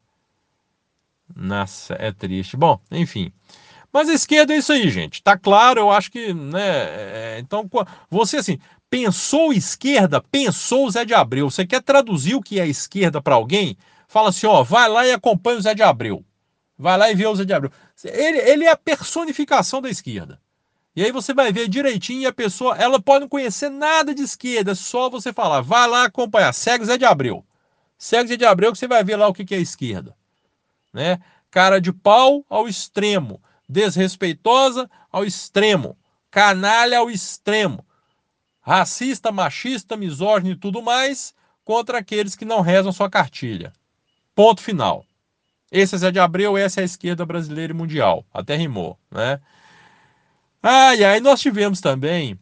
Nossa, 1.36 1.96
é 1.96 2.12
triste. 2.12 2.56
Bom, 2.56 2.80
enfim. 2.92 3.34
Mas 3.92 4.10
a 4.10 4.14
esquerda 4.14 4.54
é 4.54 4.58
isso 4.58 4.72
aí, 4.72 4.90
gente. 4.90 5.24
Tá 5.24 5.38
claro, 5.38 5.80
eu 5.80 5.92
acho 5.92 6.12
que, 6.12 6.34
né? 6.34 6.60
É, 6.60 7.40
então, 7.40 7.68
você 8.10 8.38
assim, 8.38 8.60
pensou 8.90 9.52
esquerda, 9.52 10.22
pensou 10.22 10.86
o 10.86 10.92
Zé 10.92 11.06
de 11.06 11.14
Abreu. 11.14 11.50
Você 11.50 11.66
quer 11.66 11.82
traduzir 11.82 12.36
o 12.36 12.42
que 12.42 12.60
é 12.60 12.68
esquerda 12.68 13.22
para 13.22 13.36
alguém? 13.36 13.78
Fala 14.08 14.30
assim, 14.30 14.46
ó, 14.46 14.64
vai 14.64 14.88
lá 14.88 15.08
e 15.08 15.12
acompanha 15.12 15.58
o 15.58 15.62
Zé 15.62 15.74
de 15.74 15.82
Abreu. 15.82 16.24
Vai 16.78 16.98
lá 16.98 17.10
e 17.10 17.16
vê 17.16 17.26
o 17.26 17.36
Zé 17.36 17.46
de 17.46 17.54
Abreu. 17.54 17.72
Ele, 18.04 18.38
ele 18.40 18.66
é 18.66 18.72
a 18.72 18.78
personificação 18.78 19.82
da 19.82 19.90
esquerda. 19.90 20.40
E 20.96 21.04
aí 21.04 21.12
você 21.12 21.34
vai 21.34 21.52
ver 21.52 21.68
direitinho 21.68 22.22
e 22.22 22.26
a 22.26 22.34
pessoa, 22.34 22.78
ela 22.78 23.02
pode 23.02 23.22
não 23.22 23.30
conhecer 23.30 23.70
nada 23.70 24.16
de 24.16 24.22
esquerda, 24.22 24.72
é 24.72 24.76
só 24.76 25.10
você 25.10 25.34
falar, 25.34 25.60
vai 25.60 25.88
lá 25.90 26.06
acompanhar, 26.06 26.54
segue 26.54 26.84
o 26.84 26.88
Zé 26.88 26.98
de 26.98 27.04
Abreu. 27.04 27.46
Segue 27.98 28.26
o 28.26 28.28
Zé 28.30 28.38
de 28.38 28.46
Abreu 28.46 28.72
que 28.72 28.78
você 28.78 28.88
vai 28.88 29.04
ver 29.04 29.18
lá 29.18 29.28
o 29.28 29.34
que 29.34 29.54
é 29.54 29.60
esquerda. 29.60 30.16
Né? 30.94 31.20
Cara 31.52 31.82
de 31.82 31.92
pau 31.92 32.46
ao 32.50 32.68
extremo, 32.68 33.42
desrespeitosa 33.68 34.90
ao 35.12 35.26
extremo, 35.26 35.98
canalha 36.32 37.00
ao 37.00 37.10
extremo, 37.10 37.86
racista, 38.62 39.32
machista, 39.32 39.98
misógino 39.98 40.52
e 40.52 40.56
tudo 40.56 40.82
mais, 40.82 41.34
contra 41.64 41.98
aqueles 41.98 42.36
que 42.36 42.46
não 42.46 42.62
rezam 42.62 42.92
sua 42.92 43.10
cartilha. 43.10 43.74
Ponto 44.34 44.62
final. 44.62 45.06
Esse 45.76 45.96
é 45.96 45.98
Zé 45.98 46.10
de 46.12 46.20
Abreu, 46.20 46.58
essa 46.58 46.80
é 46.80 46.84
a 46.84 46.86
esquerda 46.86 47.26
brasileira 47.26 47.74
e 47.74 47.76
mundial. 47.76 48.26
Até 48.34 48.56
rimou, 48.56 48.98
né? 49.12 49.42
Ah, 50.64 50.96
e 50.96 51.04
aí 51.04 51.20
nós 51.20 51.42
tivemos 51.42 51.82
também 51.82 52.40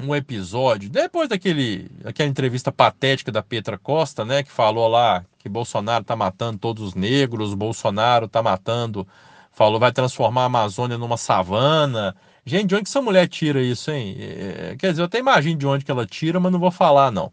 um 0.00 0.14
episódio, 0.14 0.88
depois 0.88 1.28
daquele, 1.28 1.88
daquela 2.02 2.28
entrevista 2.28 2.72
patética 2.72 3.30
da 3.30 3.42
Petra 3.42 3.78
Costa, 3.78 4.24
né, 4.24 4.42
que 4.42 4.50
falou 4.50 4.88
lá 4.88 5.24
que 5.38 5.48
Bolsonaro 5.48 6.04
tá 6.04 6.16
matando 6.16 6.58
todos 6.58 6.82
os 6.82 6.94
negros, 6.94 7.54
Bolsonaro 7.54 8.26
tá 8.26 8.42
matando, 8.42 9.06
falou 9.52 9.78
vai 9.78 9.92
transformar 9.92 10.42
a 10.42 10.46
Amazônia 10.46 10.96
numa 10.98 11.16
savana. 11.18 12.16
Gente, 12.44 12.68
de 12.68 12.74
onde 12.74 12.84
que 12.84 12.90
essa 12.90 13.02
mulher 13.02 13.28
tira 13.28 13.60
isso, 13.60 13.90
hein? 13.90 14.16
É, 14.18 14.76
quer 14.78 14.90
dizer, 14.90 15.02
eu 15.02 15.06
até 15.06 15.18
imagino 15.18 15.58
de 15.58 15.66
onde 15.66 15.84
que 15.84 15.90
ela 15.90 16.06
tira, 16.06 16.40
mas 16.40 16.52
não 16.52 16.58
vou 16.58 16.70
falar, 16.70 17.10
não. 17.10 17.32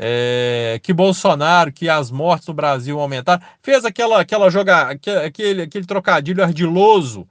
É, 0.00 0.78
que 0.80 0.92
Bolsonaro, 0.92 1.72
que 1.72 1.88
as 1.88 2.08
mortes 2.10 2.46
no 2.46 2.54
Brasil 2.54 3.00
aumentaram, 3.00 3.42
fez 3.60 3.84
aquela, 3.84 4.20
aquela 4.20 4.48
joga, 4.48 4.82
aquele, 4.82 5.62
aquele 5.62 5.84
trocadilho 5.84 6.42
ardiloso 6.42 7.28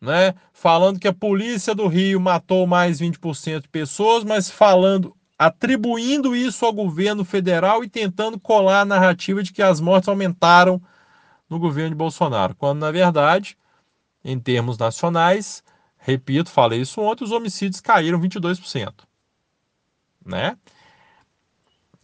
né? 0.00 0.34
Falando 0.52 0.98
que 0.98 1.08
a 1.08 1.12
polícia 1.12 1.74
do 1.74 1.86
Rio 1.86 2.20
matou 2.20 2.66
mais 2.66 3.00
20% 3.00 3.62
de 3.62 3.68
pessoas, 3.68 4.24
mas 4.24 4.50
falando, 4.50 5.16
atribuindo 5.38 6.34
isso 6.34 6.64
ao 6.64 6.72
governo 6.72 7.24
federal 7.24 7.82
e 7.82 7.88
tentando 7.88 8.38
colar 8.38 8.82
a 8.82 8.84
narrativa 8.84 9.42
de 9.42 9.52
que 9.52 9.62
as 9.62 9.80
mortes 9.80 10.08
aumentaram 10.08 10.80
no 11.48 11.58
governo 11.58 11.90
de 11.90 11.96
Bolsonaro, 11.96 12.54
quando 12.54 12.80
na 12.80 12.90
verdade, 12.90 13.56
em 14.22 14.38
termos 14.38 14.76
nacionais, 14.76 15.62
repito, 15.96 16.50
falei 16.50 16.80
isso 16.82 17.00
ontem, 17.00 17.24
os 17.24 17.32
homicídios 17.32 17.80
caíram 17.80 18.20
22%, 18.20 18.92
né? 20.24 20.56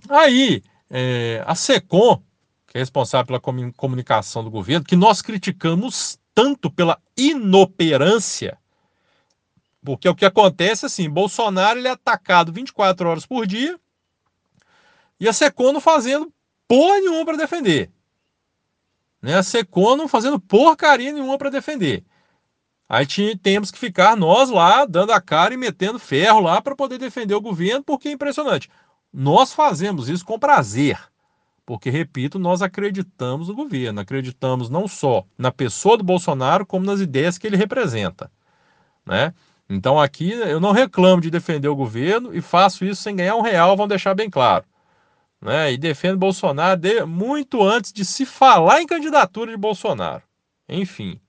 Aí, 0.08 0.62
é, 0.90 1.42
a 1.46 1.54
SECOM, 1.54 2.22
que 2.66 2.78
é 2.78 2.80
responsável 2.80 3.26
pela 3.26 3.72
comunicação 3.72 4.44
do 4.44 4.50
governo, 4.50 4.84
que 4.84 4.96
nós 4.96 5.22
criticamos 5.22 6.18
tanto 6.34 6.70
pela 6.70 7.00
inoperância, 7.16 8.58
porque 9.84 10.08
o 10.08 10.14
que 10.14 10.24
acontece 10.24 10.86
assim, 10.86 11.08
Bolsonaro 11.10 11.78
ele 11.78 11.88
é 11.88 11.92
atacado 11.92 12.52
24 12.52 13.08
horas 13.08 13.26
por 13.26 13.46
dia 13.46 13.78
e 15.20 15.28
a 15.28 15.32
Secom 15.32 15.72
não 15.72 15.80
fazendo 15.80 16.32
porra 16.66 17.00
nenhuma 17.00 17.24
para 17.24 17.36
defender. 17.36 17.90
Né? 19.20 19.36
A 19.36 19.42
Secom 19.42 19.94
não 19.94 20.08
fazendo 20.08 20.40
porcaria 20.40 21.12
nenhuma 21.12 21.36
para 21.36 21.50
defender. 21.50 22.04
Aí 22.88 23.06
temos 23.36 23.70
que 23.70 23.78
ficar 23.78 24.16
nós 24.16 24.50
lá 24.50 24.84
dando 24.84 25.12
a 25.12 25.20
cara 25.20 25.54
e 25.54 25.56
metendo 25.56 25.98
ferro 25.98 26.40
lá 26.40 26.60
para 26.60 26.76
poder 26.76 26.98
defender 26.98 27.34
o 27.34 27.40
governo, 27.40 27.82
porque 27.82 28.08
é 28.08 28.12
impressionante. 28.12 28.68
Nós 29.16 29.52
fazemos 29.52 30.08
isso 30.08 30.24
com 30.24 30.36
prazer. 30.36 30.98
Porque, 31.64 31.88
repito, 31.88 32.36
nós 32.36 32.60
acreditamos 32.60 33.46
no 33.48 33.54
governo, 33.54 34.00
acreditamos 34.00 34.68
não 34.68 34.88
só 34.88 35.24
na 35.38 35.52
pessoa 35.52 35.96
do 35.96 36.02
Bolsonaro, 36.02 36.66
como 36.66 36.84
nas 36.84 37.00
ideias 37.00 37.38
que 37.38 37.46
ele 37.46 37.56
representa. 37.56 38.30
Né? 39.06 39.32
Então 39.70 40.00
aqui 40.00 40.32
eu 40.32 40.60
não 40.60 40.72
reclamo 40.72 41.22
de 41.22 41.30
defender 41.30 41.68
o 41.68 41.76
governo 41.76 42.34
e 42.34 42.40
faço 42.42 42.84
isso 42.84 43.02
sem 43.02 43.16
ganhar 43.16 43.36
um 43.36 43.40
real, 43.40 43.76
vão 43.76 43.88
deixar 43.88 44.14
bem 44.14 44.28
claro. 44.28 44.64
Né? 45.40 45.72
E 45.72 45.78
defendo 45.78 46.18
Bolsonaro 46.18 46.78
de, 46.78 47.04
muito 47.04 47.62
antes 47.62 47.92
de 47.92 48.04
se 48.04 48.26
falar 48.26 48.82
em 48.82 48.86
candidatura 48.86 49.50
de 49.50 49.56
Bolsonaro. 49.56 50.22
Enfim. 50.68 51.20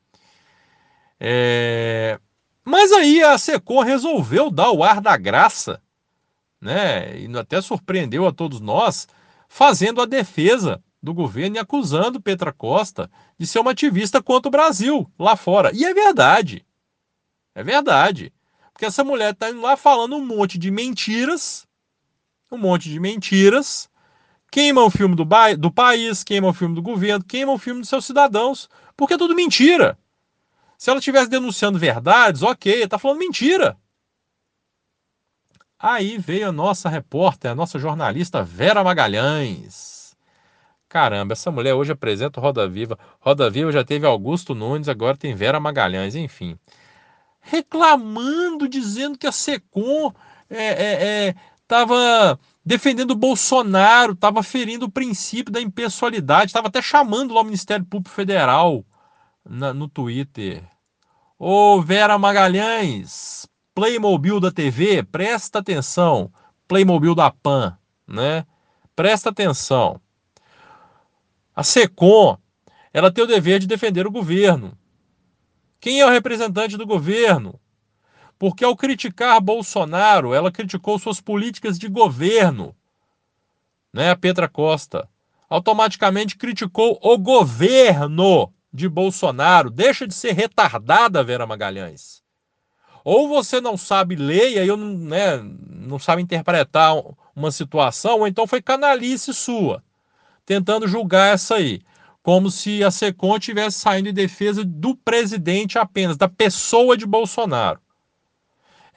É... 1.19 2.19
Mas 2.63 2.91
aí 2.91 3.23
a 3.23 3.37
SECOM 3.37 3.83
resolveu 3.83 4.49
dar 4.49 4.71
o 4.71 4.83
ar 4.83 4.99
da 4.99 5.15
graça, 5.15 5.81
né? 6.65 7.17
E 7.17 7.37
até 7.37 7.61
surpreendeu 7.61 8.25
a 8.25 8.33
todos 8.33 8.59
nós, 8.59 9.07
fazendo 9.47 10.01
a 10.01 10.05
defesa 10.05 10.83
do 11.01 11.13
governo 11.13 11.55
e 11.55 11.59
acusando 11.59 12.19
Petra 12.19 12.51
Costa 12.51 13.09
de 13.37 13.45
ser 13.45 13.59
uma 13.59 13.71
ativista 13.71 14.21
contra 14.21 14.49
o 14.49 14.51
Brasil 14.51 15.09
lá 15.17 15.35
fora. 15.35 15.71
E 15.73 15.85
é 15.85 15.93
verdade. 15.93 16.65
É 17.53 17.63
verdade. 17.63 18.33
Porque 18.73 18.85
essa 18.85 19.03
mulher 19.03 19.31
está 19.31 19.49
indo 19.51 19.61
lá 19.61 19.77
falando 19.77 20.15
um 20.15 20.25
monte 20.25 20.57
de 20.57 20.71
mentiras, 20.71 21.67
um 22.51 22.57
monte 22.57 22.89
de 22.89 22.99
mentiras, 22.99 23.87
queima 24.51 24.83
o 24.83 24.89
filme 24.89 25.15
do, 25.15 25.25
do 25.57 25.71
país, 25.71 26.23
queima 26.23 26.47
o 26.47 26.53
filme 26.53 26.73
do 26.73 26.81
governo, 26.81 27.23
queima 27.23 27.53
o 27.53 27.57
filme 27.57 27.81
dos 27.81 27.89
seus 27.89 28.05
cidadãos, 28.05 28.67
porque 28.97 29.13
é 29.13 29.17
tudo 29.17 29.35
mentira. 29.35 29.97
Se 30.77 30.89
ela 30.89 30.99
estivesse 30.99 31.29
denunciando 31.29 31.77
verdades, 31.77 32.41
ok, 32.41 32.83
está 32.83 32.97
falando 32.97 33.19
mentira. 33.19 33.77
Aí 35.87 36.17
veio 36.17 36.49
a 36.49 36.51
nossa 36.51 36.89
repórter, 36.89 37.51
a 37.51 37.53
nossa 37.53 37.77
jornalista 37.77 38.43
Vera 38.43 38.83
Magalhães. 38.83 40.17
Caramba, 40.89 41.33
essa 41.33 41.51
mulher 41.51 41.75
hoje 41.75 41.91
apresenta 41.91 42.39
o 42.39 42.43
Roda 42.43 42.67
Viva. 42.67 42.97
Roda 43.19 43.51
Viva 43.51 43.71
já 43.71 43.83
teve 43.83 44.03
Augusto 44.03 44.55
Nunes, 44.55 44.89
agora 44.89 45.15
tem 45.15 45.35
Vera 45.35 45.59
Magalhães, 45.59 46.15
enfim. 46.15 46.57
Reclamando, 47.39 48.67
dizendo 48.67 49.15
que 49.15 49.27
a 49.27 49.31
SECOM 49.31 50.11
estava 51.61 51.93
é, 51.93 52.29
é, 52.29 52.31
é, 52.31 52.37
defendendo 52.65 53.11
o 53.11 53.15
Bolsonaro, 53.15 54.13
estava 54.13 54.41
ferindo 54.41 54.87
o 54.87 54.91
princípio 54.91 55.53
da 55.53 55.61
impessoalidade, 55.61 56.47
estava 56.47 56.67
até 56.67 56.81
chamando 56.81 57.31
lá 57.31 57.41
o 57.41 57.45
Ministério 57.45 57.85
Público 57.85 58.15
Federal 58.15 58.83
na, 59.47 59.71
no 59.71 59.87
Twitter. 59.87 60.63
Ô 61.37 61.79
Vera 61.79 62.17
Magalhães, 62.17 63.47
Playmobil 63.75 64.39
da 64.39 64.49
TV, 64.51 65.03
presta 65.03 65.59
atenção. 65.59 66.31
Playmobil 66.65 67.13
da 67.13 67.29
PAN, 67.29 67.77
né? 68.07 68.45
Presta 68.95 69.29
atenção. 69.29 69.99
A 71.53 71.61
SECOM, 71.61 72.37
ela 72.93 73.11
tem 73.11 73.25
o 73.25 73.27
dever 73.27 73.59
de 73.59 73.67
defender 73.67 74.07
o 74.07 74.11
governo. 74.11 74.77
Quem 75.81 75.99
é 75.99 76.05
o 76.05 76.09
representante 76.09 76.77
do 76.77 76.87
governo? 76.87 77.59
Porque 78.39 78.63
ao 78.63 78.77
criticar 78.77 79.41
Bolsonaro, 79.41 80.33
ela 80.33 80.53
criticou 80.53 80.97
suas 80.97 81.19
políticas 81.19 81.77
de 81.77 81.89
governo. 81.89 82.73
Né, 83.93 84.09
a 84.09 84.15
Petra 84.15 84.47
Costa 84.47 85.09
automaticamente 85.49 86.37
criticou 86.37 86.97
o 87.01 87.17
governo 87.17 88.53
de 88.71 88.87
Bolsonaro. 88.87 89.69
Deixa 89.69 90.07
de 90.07 90.13
ser 90.13 90.31
retardada, 90.31 91.23
Vera 91.23 91.45
Magalhães. 91.45 92.24
Ou 93.05 93.29
você 93.29 93.61
não 93.61 93.77
sabe 93.77 94.15
ler 94.15 94.53
e 94.53 94.59
aí 94.59 94.67
eu 94.67 94.75
não, 94.75 94.97
né, 94.97 95.37
não 95.69 95.99
sabe 95.99 96.23
interpretar 96.23 96.95
uma 97.35 97.51
situação, 97.51 98.19
ou 98.19 98.27
então 98.27 98.47
foi 98.47 98.63
canalice 98.63 99.31
sua, 99.31 99.83
tentando 100.43 100.87
julgar 100.87 101.35
essa 101.35 101.55
aí. 101.55 101.81
Como 102.23 102.49
se 102.49 102.83
a 102.83 102.89
SECOM 102.89 103.37
estivesse 103.37 103.77
saindo 103.77 104.09
em 104.09 104.13
defesa 104.13 104.65
do 104.65 104.95
presidente 104.95 105.77
apenas, 105.77 106.17
da 106.17 106.27
pessoa 106.27 106.97
de 106.97 107.05
Bolsonaro. 107.05 107.79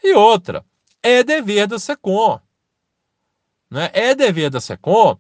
E 0.03 0.15
outra, 0.15 0.65
é 1.03 1.23
dever 1.23 1.67
da 1.67 1.79
SECOM. 1.79 2.41
Né? 3.71 3.91
É 3.93 4.15
dever 4.15 4.49
da 4.49 4.63
SECOM 4.63 5.19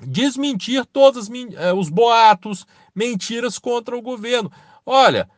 desmentir 0.00 0.84
todos 0.86 1.28
eh, 1.28 1.72
os 1.72 1.88
boatos, 1.88 2.64
mentiras 2.94 3.58
contra 3.58 3.96
o 3.96 4.02
governo. 4.02 4.52
Olha, 4.84 5.28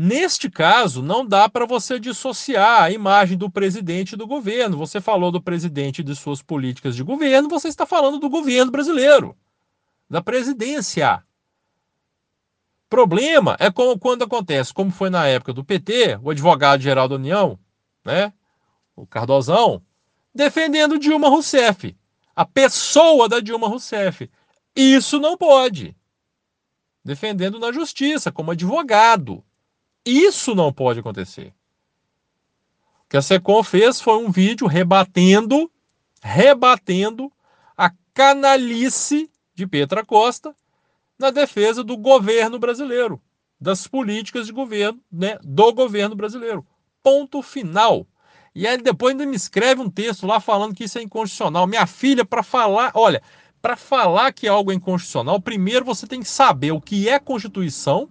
Neste 0.00 0.48
caso, 0.48 1.02
não 1.02 1.26
dá 1.26 1.48
para 1.48 1.66
você 1.66 1.98
dissociar 1.98 2.84
a 2.84 2.90
imagem 2.92 3.36
do 3.36 3.50
presidente 3.50 4.14
do 4.14 4.28
governo. 4.28 4.78
Você 4.78 5.00
falou 5.00 5.32
do 5.32 5.42
presidente 5.42 5.98
e 6.02 6.04
de 6.04 6.14
suas 6.14 6.40
políticas 6.40 6.94
de 6.94 7.02
governo, 7.02 7.48
você 7.48 7.66
está 7.66 7.84
falando 7.84 8.20
do 8.20 8.30
governo 8.30 8.70
brasileiro, 8.70 9.36
da 10.08 10.22
presidência. 10.22 11.24
Problema 12.88 13.56
é 13.58 13.72
como 13.72 13.98
quando 13.98 14.22
acontece, 14.22 14.72
como 14.72 14.92
foi 14.92 15.10
na 15.10 15.26
época 15.26 15.52
do 15.52 15.64
PT, 15.64 16.20
o 16.22 16.30
advogado-geral 16.30 17.08
da 17.08 17.16
União, 17.16 17.58
né, 18.04 18.32
o 18.94 19.04
Cardozão, 19.04 19.82
defendendo 20.32 20.96
Dilma 20.96 21.28
Rousseff, 21.28 21.96
a 22.36 22.46
pessoa 22.46 23.28
da 23.28 23.40
Dilma 23.40 23.66
Rousseff. 23.66 24.30
Isso 24.76 25.18
não 25.18 25.36
pode. 25.36 25.96
Defendendo 27.04 27.58
na 27.58 27.72
justiça, 27.72 28.30
como 28.30 28.52
advogado. 28.52 29.44
Isso 30.04 30.54
não 30.54 30.72
pode 30.72 31.00
acontecer. 31.00 31.54
O 33.04 33.08
que 33.10 33.16
a 33.16 33.22
SECOM 33.22 33.62
fez 33.62 34.00
foi 34.00 34.16
um 34.16 34.30
vídeo 34.30 34.66
rebatendo, 34.66 35.70
rebatendo 36.22 37.32
a 37.76 37.90
canalice 38.12 39.30
de 39.54 39.66
Petra 39.66 40.04
Costa 40.04 40.54
na 41.18 41.30
defesa 41.30 41.82
do 41.82 41.96
governo 41.96 42.58
brasileiro, 42.58 43.20
das 43.60 43.86
políticas 43.86 44.46
de 44.46 44.52
governo, 44.52 45.00
né, 45.10 45.38
do 45.42 45.72
governo 45.72 46.14
brasileiro. 46.14 46.66
Ponto 47.02 47.42
final. 47.42 48.06
E 48.54 48.66
aí 48.66 48.76
depois 48.76 49.12
ainda 49.12 49.26
me 49.26 49.36
escreve 49.36 49.80
um 49.80 49.90
texto 49.90 50.26
lá 50.26 50.40
falando 50.40 50.74
que 50.74 50.84
isso 50.84 50.98
é 50.98 51.02
inconstitucional. 51.02 51.66
Minha 51.66 51.86
filha, 51.86 52.24
para 52.24 52.42
falar, 52.42 52.92
olha, 52.94 53.22
para 53.60 53.76
falar 53.76 54.32
que 54.32 54.46
algo 54.46 54.70
é 54.70 54.74
inconstitucional, 54.74 55.40
primeiro 55.40 55.84
você 55.84 56.06
tem 56.06 56.20
que 56.20 56.28
saber 56.28 56.72
o 56.72 56.80
que 56.80 57.08
é 57.08 57.18
Constituição 57.18 58.08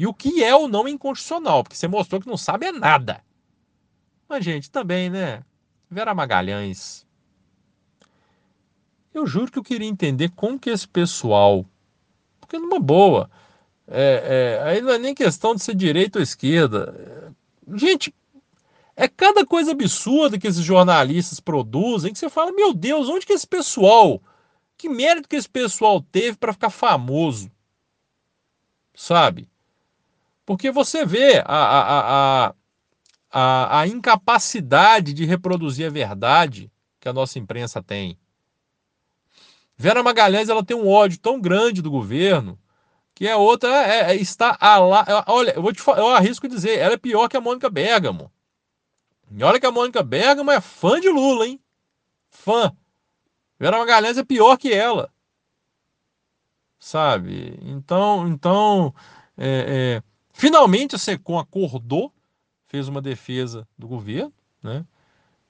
e 0.00 0.06
o 0.06 0.14
que 0.14 0.42
é 0.42 0.56
ou 0.56 0.66
não 0.66 0.88
inconstitucional, 0.88 1.62
porque 1.62 1.76
você 1.76 1.86
mostrou 1.86 2.22
que 2.22 2.26
não 2.26 2.38
sabe 2.38 2.64
é 2.64 2.72
nada. 2.72 3.22
Mas, 4.26 4.42
gente, 4.42 4.70
também, 4.70 5.10
né? 5.10 5.44
Vera 5.90 6.14
Magalhães. 6.14 7.06
Eu 9.12 9.26
juro 9.26 9.52
que 9.52 9.58
eu 9.58 9.62
queria 9.62 9.86
entender 9.86 10.30
como 10.30 10.58
que 10.58 10.70
esse 10.70 10.88
pessoal. 10.88 11.66
Porque 12.40 12.58
numa 12.58 12.80
boa. 12.80 13.30
É, 13.86 14.56
é, 14.62 14.70
aí 14.70 14.80
não 14.80 14.90
é 14.90 14.98
nem 14.98 15.14
questão 15.14 15.54
de 15.54 15.62
ser 15.62 15.74
direita 15.74 16.18
ou 16.18 16.22
esquerda. 16.22 17.34
Gente, 17.74 18.14
é 18.96 19.06
cada 19.06 19.44
coisa 19.44 19.72
absurda 19.72 20.38
que 20.38 20.46
esses 20.46 20.64
jornalistas 20.64 21.40
produzem 21.40 22.10
que 22.10 22.18
você 22.18 22.30
fala, 22.30 22.52
meu 22.52 22.72
Deus, 22.72 23.06
onde 23.10 23.26
que 23.26 23.34
esse 23.34 23.46
pessoal, 23.46 24.18
que 24.78 24.88
mérito 24.88 25.28
que 25.28 25.36
esse 25.36 25.50
pessoal 25.50 26.00
teve 26.00 26.38
para 26.38 26.54
ficar 26.54 26.70
famoso? 26.70 27.52
Sabe? 28.94 29.46
Porque 30.44 30.70
você 30.70 31.04
vê 31.04 31.42
a, 31.44 31.54
a, 31.54 32.54
a, 33.30 33.80
a, 33.80 33.86
incapacidade 33.86 35.12
de 35.12 35.24
reproduzir 35.24 35.86
a 35.86 35.90
verdade 35.90 36.70
que 36.98 37.08
a 37.08 37.12
nossa 37.12 37.38
imprensa 37.38 37.82
tem. 37.82 38.18
Vera 39.76 40.02
Magalhães 40.02 40.48
ela 40.48 40.64
tem 40.64 40.76
um 40.76 40.88
ódio 40.88 41.18
tão 41.18 41.40
grande 41.40 41.80
do 41.80 41.90
governo 41.90 42.58
que 43.14 43.28
a 43.28 43.36
outra 43.36 43.68
é, 43.68 44.12
é, 44.12 44.16
está 44.16 44.56
a 44.60 44.78
lá. 44.78 45.06
Olha, 45.26 45.52
eu 45.52 45.62
vou 45.62 45.72
te 45.72 45.86
eu 45.86 46.08
arrisco 46.08 46.48
dizer, 46.48 46.78
ela 46.78 46.94
é 46.94 46.98
pior 46.98 47.28
que 47.28 47.36
a 47.36 47.40
Mônica 47.40 47.68
Bergamo. 47.70 48.32
E 49.30 49.44
olha 49.44 49.60
que 49.60 49.66
a 49.66 49.70
Mônica 49.70 50.02
Bergamo 50.02 50.50
é 50.50 50.60
fã 50.60 51.00
de 51.00 51.08
Lula, 51.08 51.46
hein? 51.46 51.60
Fã. 52.30 52.74
Vera 53.58 53.78
Magalhães 53.78 54.18
é 54.18 54.24
pior 54.24 54.56
que 54.56 54.72
ela. 54.72 55.12
Sabe? 56.78 57.58
Então, 57.62 58.26
então 58.26 58.94
é, 59.36 59.98
é, 59.98 60.02
finalmente 60.40 60.96
a 60.96 60.98
SECOM 60.98 61.38
acordou 61.38 62.10
fez 62.66 62.88
uma 62.88 63.02
defesa 63.02 63.68
do 63.76 63.86
governo, 63.86 64.32
né? 64.62 64.86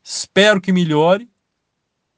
Espero 0.03 0.61
que 0.61 0.73
melhore. 0.73 1.31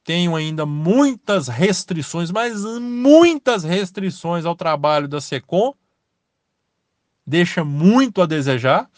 Tenho 0.04 0.34
ainda 0.34 0.64
muitas 0.64 1.48
restrições, 1.48 2.30
mas 2.30 2.62
muitas 2.80 3.62
restrições 3.62 4.46
ao 4.46 4.56
trabalho 4.56 5.06
da 5.06 5.20
SECOM. 5.20 5.74
Deixa 7.26 7.64
muito 7.64 8.22
a 8.22 8.26
desejar, 8.26 8.88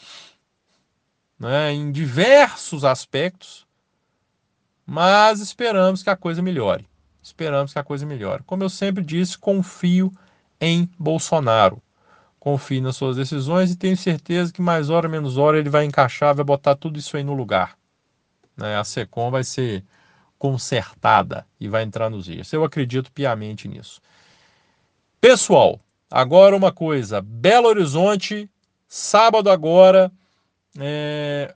né, 1.38 1.72
em 1.72 1.90
diversos 1.90 2.84
aspectos, 2.84 3.66
mas 4.86 5.40
esperamos 5.40 6.02
que 6.02 6.10
a 6.10 6.16
coisa 6.16 6.40
melhore. 6.40 6.86
Esperamos 7.22 7.72
que 7.72 7.78
a 7.78 7.84
coisa 7.84 8.06
melhore. 8.06 8.42
Como 8.44 8.62
eu 8.62 8.70
sempre 8.70 9.02
disse, 9.02 9.36
confio 9.36 10.14
em 10.60 10.88
Bolsonaro 10.98 11.82
confie 12.44 12.78
nas 12.78 12.96
suas 12.96 13.16
decisões 13.16 13.70
e 13.70 13.76
tenho 13.76 13.96
certeza 13.96 14.52
que 14.52 14.60
mais 14.60 14.90
hora 14.90 15.08
menos 15.08 15.38
hora 15.38 15.58
ele 15.58 15.70
vai 15.70 15.86
encaixar, 15.86 16.34
vai 16.34 16.44
botar 16.44 16.76
tudo 16.76 16.98
isso 16.98 17.16
aí 17.16 17.24
no 17.24 17.32
lugar. 17.32 17.74
Né? 18.54 18.76
A 18.76 18.84
SECOM 18.84 19.30
vai 19.30 19.42
ser 19.42 19.82
consertada 20.38 21.46
e 21.58 21.68
vai 21.68 21.84
entrar 21.84 22.10
nos 22.10 22.26
dias. 22.26 22.52
Eu 22.52 22.62
acredito 22.62 23.10
piamente 23.10 23.66
nisso. 23.66 23.98
Pessoal, 25.18 25.80
agora 26.10 26.54
uma 26.54 26.70
coisa: 26.70 27.22
Belo 27.22 27.66
Horizonte, 27.66 28.46
sábado 28.86 29.50
agora. 29.50 30.12
É... 30.78 31.54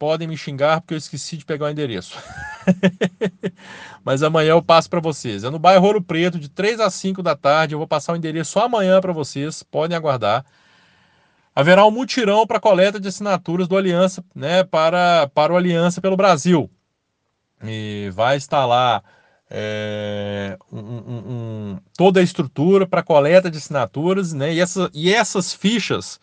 Podem 0.00 0.26
me 0.26 0.34
xingar 0.34 0.80
porque 0.80 0.94
eu 0.94 0.98
esqueci 0.98 1.36
de 1.36 1.44
pegar 1.44 1.66
o 1.66 1.68
endereço. 1.68 2.16
Mas 4.02 4.22
amanhã 4.22 4.52
eu 4.52 4.62
passo 4.62 4.88
para 4.88 4.98
vocês. 4.98 5.44
É 5.44 5.50
no 5.50 5.58
bairro 5.58 5.84
Ouro 5.84 6.00
Preto, 6.00 6.38
de 6.38 6.48
3 6.48 6.80
a 6.80 6.88
5 6.88 7.22
da 7.22 7.36
tarde. 7.36 7.74
Eu 7.74 7.78
vou 7.78 7.86
passar 7.86 8.14
o 8.14 8.16
endereço 8.16 8.52
só 8.52 8.64
amanhã 8.64 8.98
para 8.98 9.12
vocês. 9.12 9.62
Podem 9.62 9.94
aguardar. 9.94 10.42
Haverá 11.54 11.84
um 11.84 11.90
mutirão 11.90 12.46
para 12.46 12.58
coleta 12.58 12.98
de 12.98 13.08
assinaturas 13.08 13.68
do 13.68 13.76
Aliança, 13.76 14.24
né, 14.34 14.64
para, 14.64 15.28
para 15.34 15.52
o 15.52 15.56
Aliança 15.58 16.00
pelo 16.00 16.16
Brasil. 16.16 16.70
E 17.62 18.08
vai 18.14 18.38
estar 18.38 18.64
lá 18.64 19.02
é, 19.50 20.56
um, 20.72 20.78
um, 20.78 21.24
um, 21.28 21.78
toda 21.94 22.20
a 22.20 22.22
estrutura 22.22 22.86
para 22.86 23.02
coleta 23.02 23.50
de 23.50 23.58
assinaturas, 23.58 24.32
né? 24.32 24.54
E, 24.54 24.60
essa, 24.60 24.90
e 24.94 25.12
essas 25.12 25.52
fichas 25.52 26.18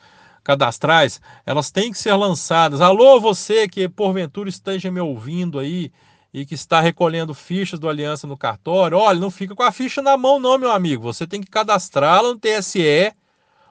cadastrais, 0.48 1.20
elas 1.46 1.70
têm 1.70 1.92
que 1.92 1.98
ser 1.98 2.14
lançadas. 2.14 2.80
Alô, 2.80 3.20
você 3.20 3.68
que 3.68 3.90
porventura 3.90 4.48
esteja 4.48 4.90
me 4.90 5.02
ouvindo 5.02 5.60
aí 5.60 5.92
e 6.34 6.46
que 6.46 6.54
está 6.54 6.80
recolhendo 6.80 7.34
fichas 7.34 7.78
do 7.78 7.90
Aliança 7.90 8.26
no 8.26 8.38
cartório, 8.38 8.98
olha, 8.98 9.20
não 9.20 9.30
fica 9.30 9.54
com 9.54 9.64
a 9.64 9.74
ficha 9.74 10.02
na 10.02 10.16
mão 10.16 10.40
não, 10.40 10.58
meu 10.58 10.72
amigo. 10.72 11.04
Você 11.04 11.28
tem 11.28 11.42
que 11.42 11.52
cadastrá-la 11.52 12.30
no 12.30 12.40
TSE, 12.40 13.12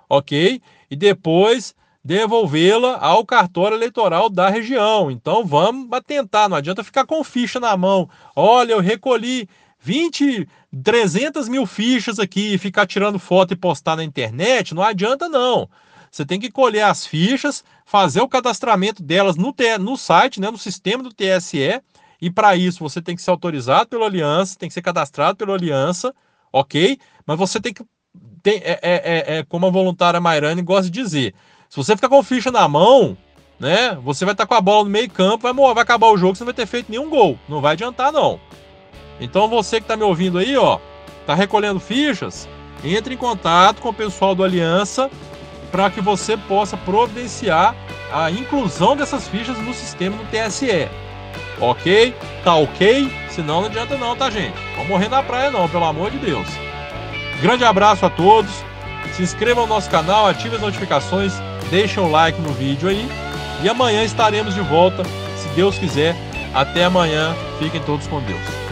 ok? 0.07 0.61
E 0.91 0.95
depois 0.95 1.75
devolvê-la 2.05 2.99
ao 2.99 3.25
cartório 3.25 3.75
eleitoral 3.75 4.29
da 4.29 4.51
região. 4.51 5.11
Então 5.11 5.47
vamos 5.47 5.89
tentar, 6.07 6.47
não 6.47 6.59
adianta 6.59 6.85
ficar 6.85 7.07
com 7.07 7.25
ficha 7.25 7.59
na 7.59 7.75
mão. 7.75 8.07
Olha, 8.35 8.73
eu 8.73 8.81
recolhi 8.81 9.49
20, 9.81 10.47
300 10.85 11.49
mil 11.49 11.65
fichas 11.65 12.19
aqui 12.19 12.53
e 12.53 12.59
ficar 12.59 12.87
tirando 12.87 13.19
foto 13.19 13.55
e 13.55 13.57
postar 13.57 13.97
na 13.97 14.05
internet, 14.05 14.75
não 14.75 14.83
adianta 14.83 15.27
não. 15.27 15.67
Você 16.17 16.25
tem 16.25 16.41
que 16.41 16.51
colher 16.51 16.81
as 16.81 17.07
fichas, 17.07 17.63
fazer 17.85 18.23
o 18.23 18.29
cadastramento 18.29 19.03
delas 19.03 19.37
no, 19.37 19.55
no 19.79 19.99
site, 19.99 20.41
né, 20.41 20.51
no 20.51 20.57
sistema 20.57 21.03
do 21.03 21.13
TSE, 21.13 21.83
e 22.19 22.31
para 22.31 22.57
isso 22.57 22.79
você 22.79 23.03
tem 23.03 23.15
que 23.15 23.21
ser 23.21 23.31
autorizado 23.31 23.91
pela 23.91 24.07
aliança, 24.07 24.59
tem 24.59 24.67
que 24.67 24.73
ser 24.73 24.81
cadastrado 24.81 25.37
pela 25.37 25.53
aliança, 25.53 26.15
ok? 26.51 26.99
Mas 27.27 27.39
você 27.39 27.61
tem 27.61 27.75
que. 27.75 27.85
Tem, 28.43 28.63
é, 28.65 28.79
é, 28.81 28.81
é, 28.83 29.37
é 29.37 29.45
como 29.45 29.67
a 29.67 29.71
voluntária 29.71 30.19
Mairane 30.19 30.63
gosta 30.63 30.91
de 30.91 31.03
dizer. 31.03 31.35
Se 31.69 31.77
você 31.77 31.95
ficar 31.95 32.09
com 32.09 32.23
ficha 32.23 32.51
na 32.51 32.67
mão, 32.67 33.15
né? 33.61 33.95
Você 34.03 34.25
vai 34.25 34.33
estar 34.33 34.47
com 34.47 34.55
a 34.55 34.61
bola 34.63 34.85
no 34.85 34.91
meio 34.91 35.11
campo, 35.11 35.43
vai, 35.43 35.53
vai 35.53 35.83
acabar 35.83 36.07
o 36.07 36.17
jogo, 36.17 36.35
você 36.35 36.45
não 36.45 36.47
vai 36.47 36.55
ter 36.55 36.67
feito 36.67 36.91
nenhum 36.91 37.11
gol. 37.11 37.39
Não 37.47 37.61
vai 37.61 37.75
adiantar, 37.75 38.11
não. 38.11 38.41
Então 39.21 39.49
você 39.49 39.81
que 39.81 39.85
está 39.85 39.99
me 39.99 40.03
ouvindo 40.03 40.39
aí, 40.39 40.57
ó, 40.57 40.79
tá 41.27 41.35
recolhendo 41.35 41.79
fichas, 41.79 42.49
entre 42.83 43.13
em 43.13 43.19
contato 43.19 43.83
com 43.83 43.91
o 43.91 43.95
pessoal 43.95 44.35
do 44.35 44.43
Aliança 44.43 45.11
para 45.71 45.91
que 45.91 46.01
você 46.01 46.37
possa 46.37 46.77
providenciar 46.77 47.75
a 48.13 48.31
inclusão 48.31 48.97
dessas 48.97 49.29
fichas 49.29 49.59
no 49.59 49.75
sistema 49.75 50.17
do 50.17 50.25
TSE. 50.25 50.89
Ok? 51.61 52.15
Tá 52.45 52.55
ok? 52.55 53.13
Senão 53.31 53.61
não 53.61 53.69
adianta 53.69 53.97
não, 53.97 54.17
tá 54.17 54.31
gente? 54.31 54.57
Vamos 54.75 54.89
morrer 54.89 55.09
na 55.09 55.23
praia 55.23 55.51
não, 55.51 55.69
pelo 55.69 55.85
amor 55.85 56.11
de 56.11 56.19
Deus. 56.19 56.49
Grande 57.41 57.65
abraço 57.65 58.07
a 58.07 58.11
todos. 58.11 58.51
Se 59.13 59.23
inscrevam 59.23 59.67
no 59.67 59.75
nosso 59.75 59.91
canal, 59.91 60.27
ative 60.27 60.57
as 60.57 60.63
notificações, 60.63 61.33
deixem 61.71 62.03
o 62.03 62.11
like 62.11 62.41
no 62.41 62.53
vídeo 62.53 62.89
aí. 62.89 63.09
E 63.63 63.69
amanhã 63.69 64.05
estaremos 64.05 64.55
de 64.55 64.61
volta, 64.61 65.03
se 65.37 65.49
Deus 65.55 65.79
quiser. 65.79 66.15
Até 66.55 66.85
amanhã. 66.85 67.35
Fiquem 67.59 67.83
todos 67.83 68.07
com 68.07 68.21
Deus. 68.23 68.66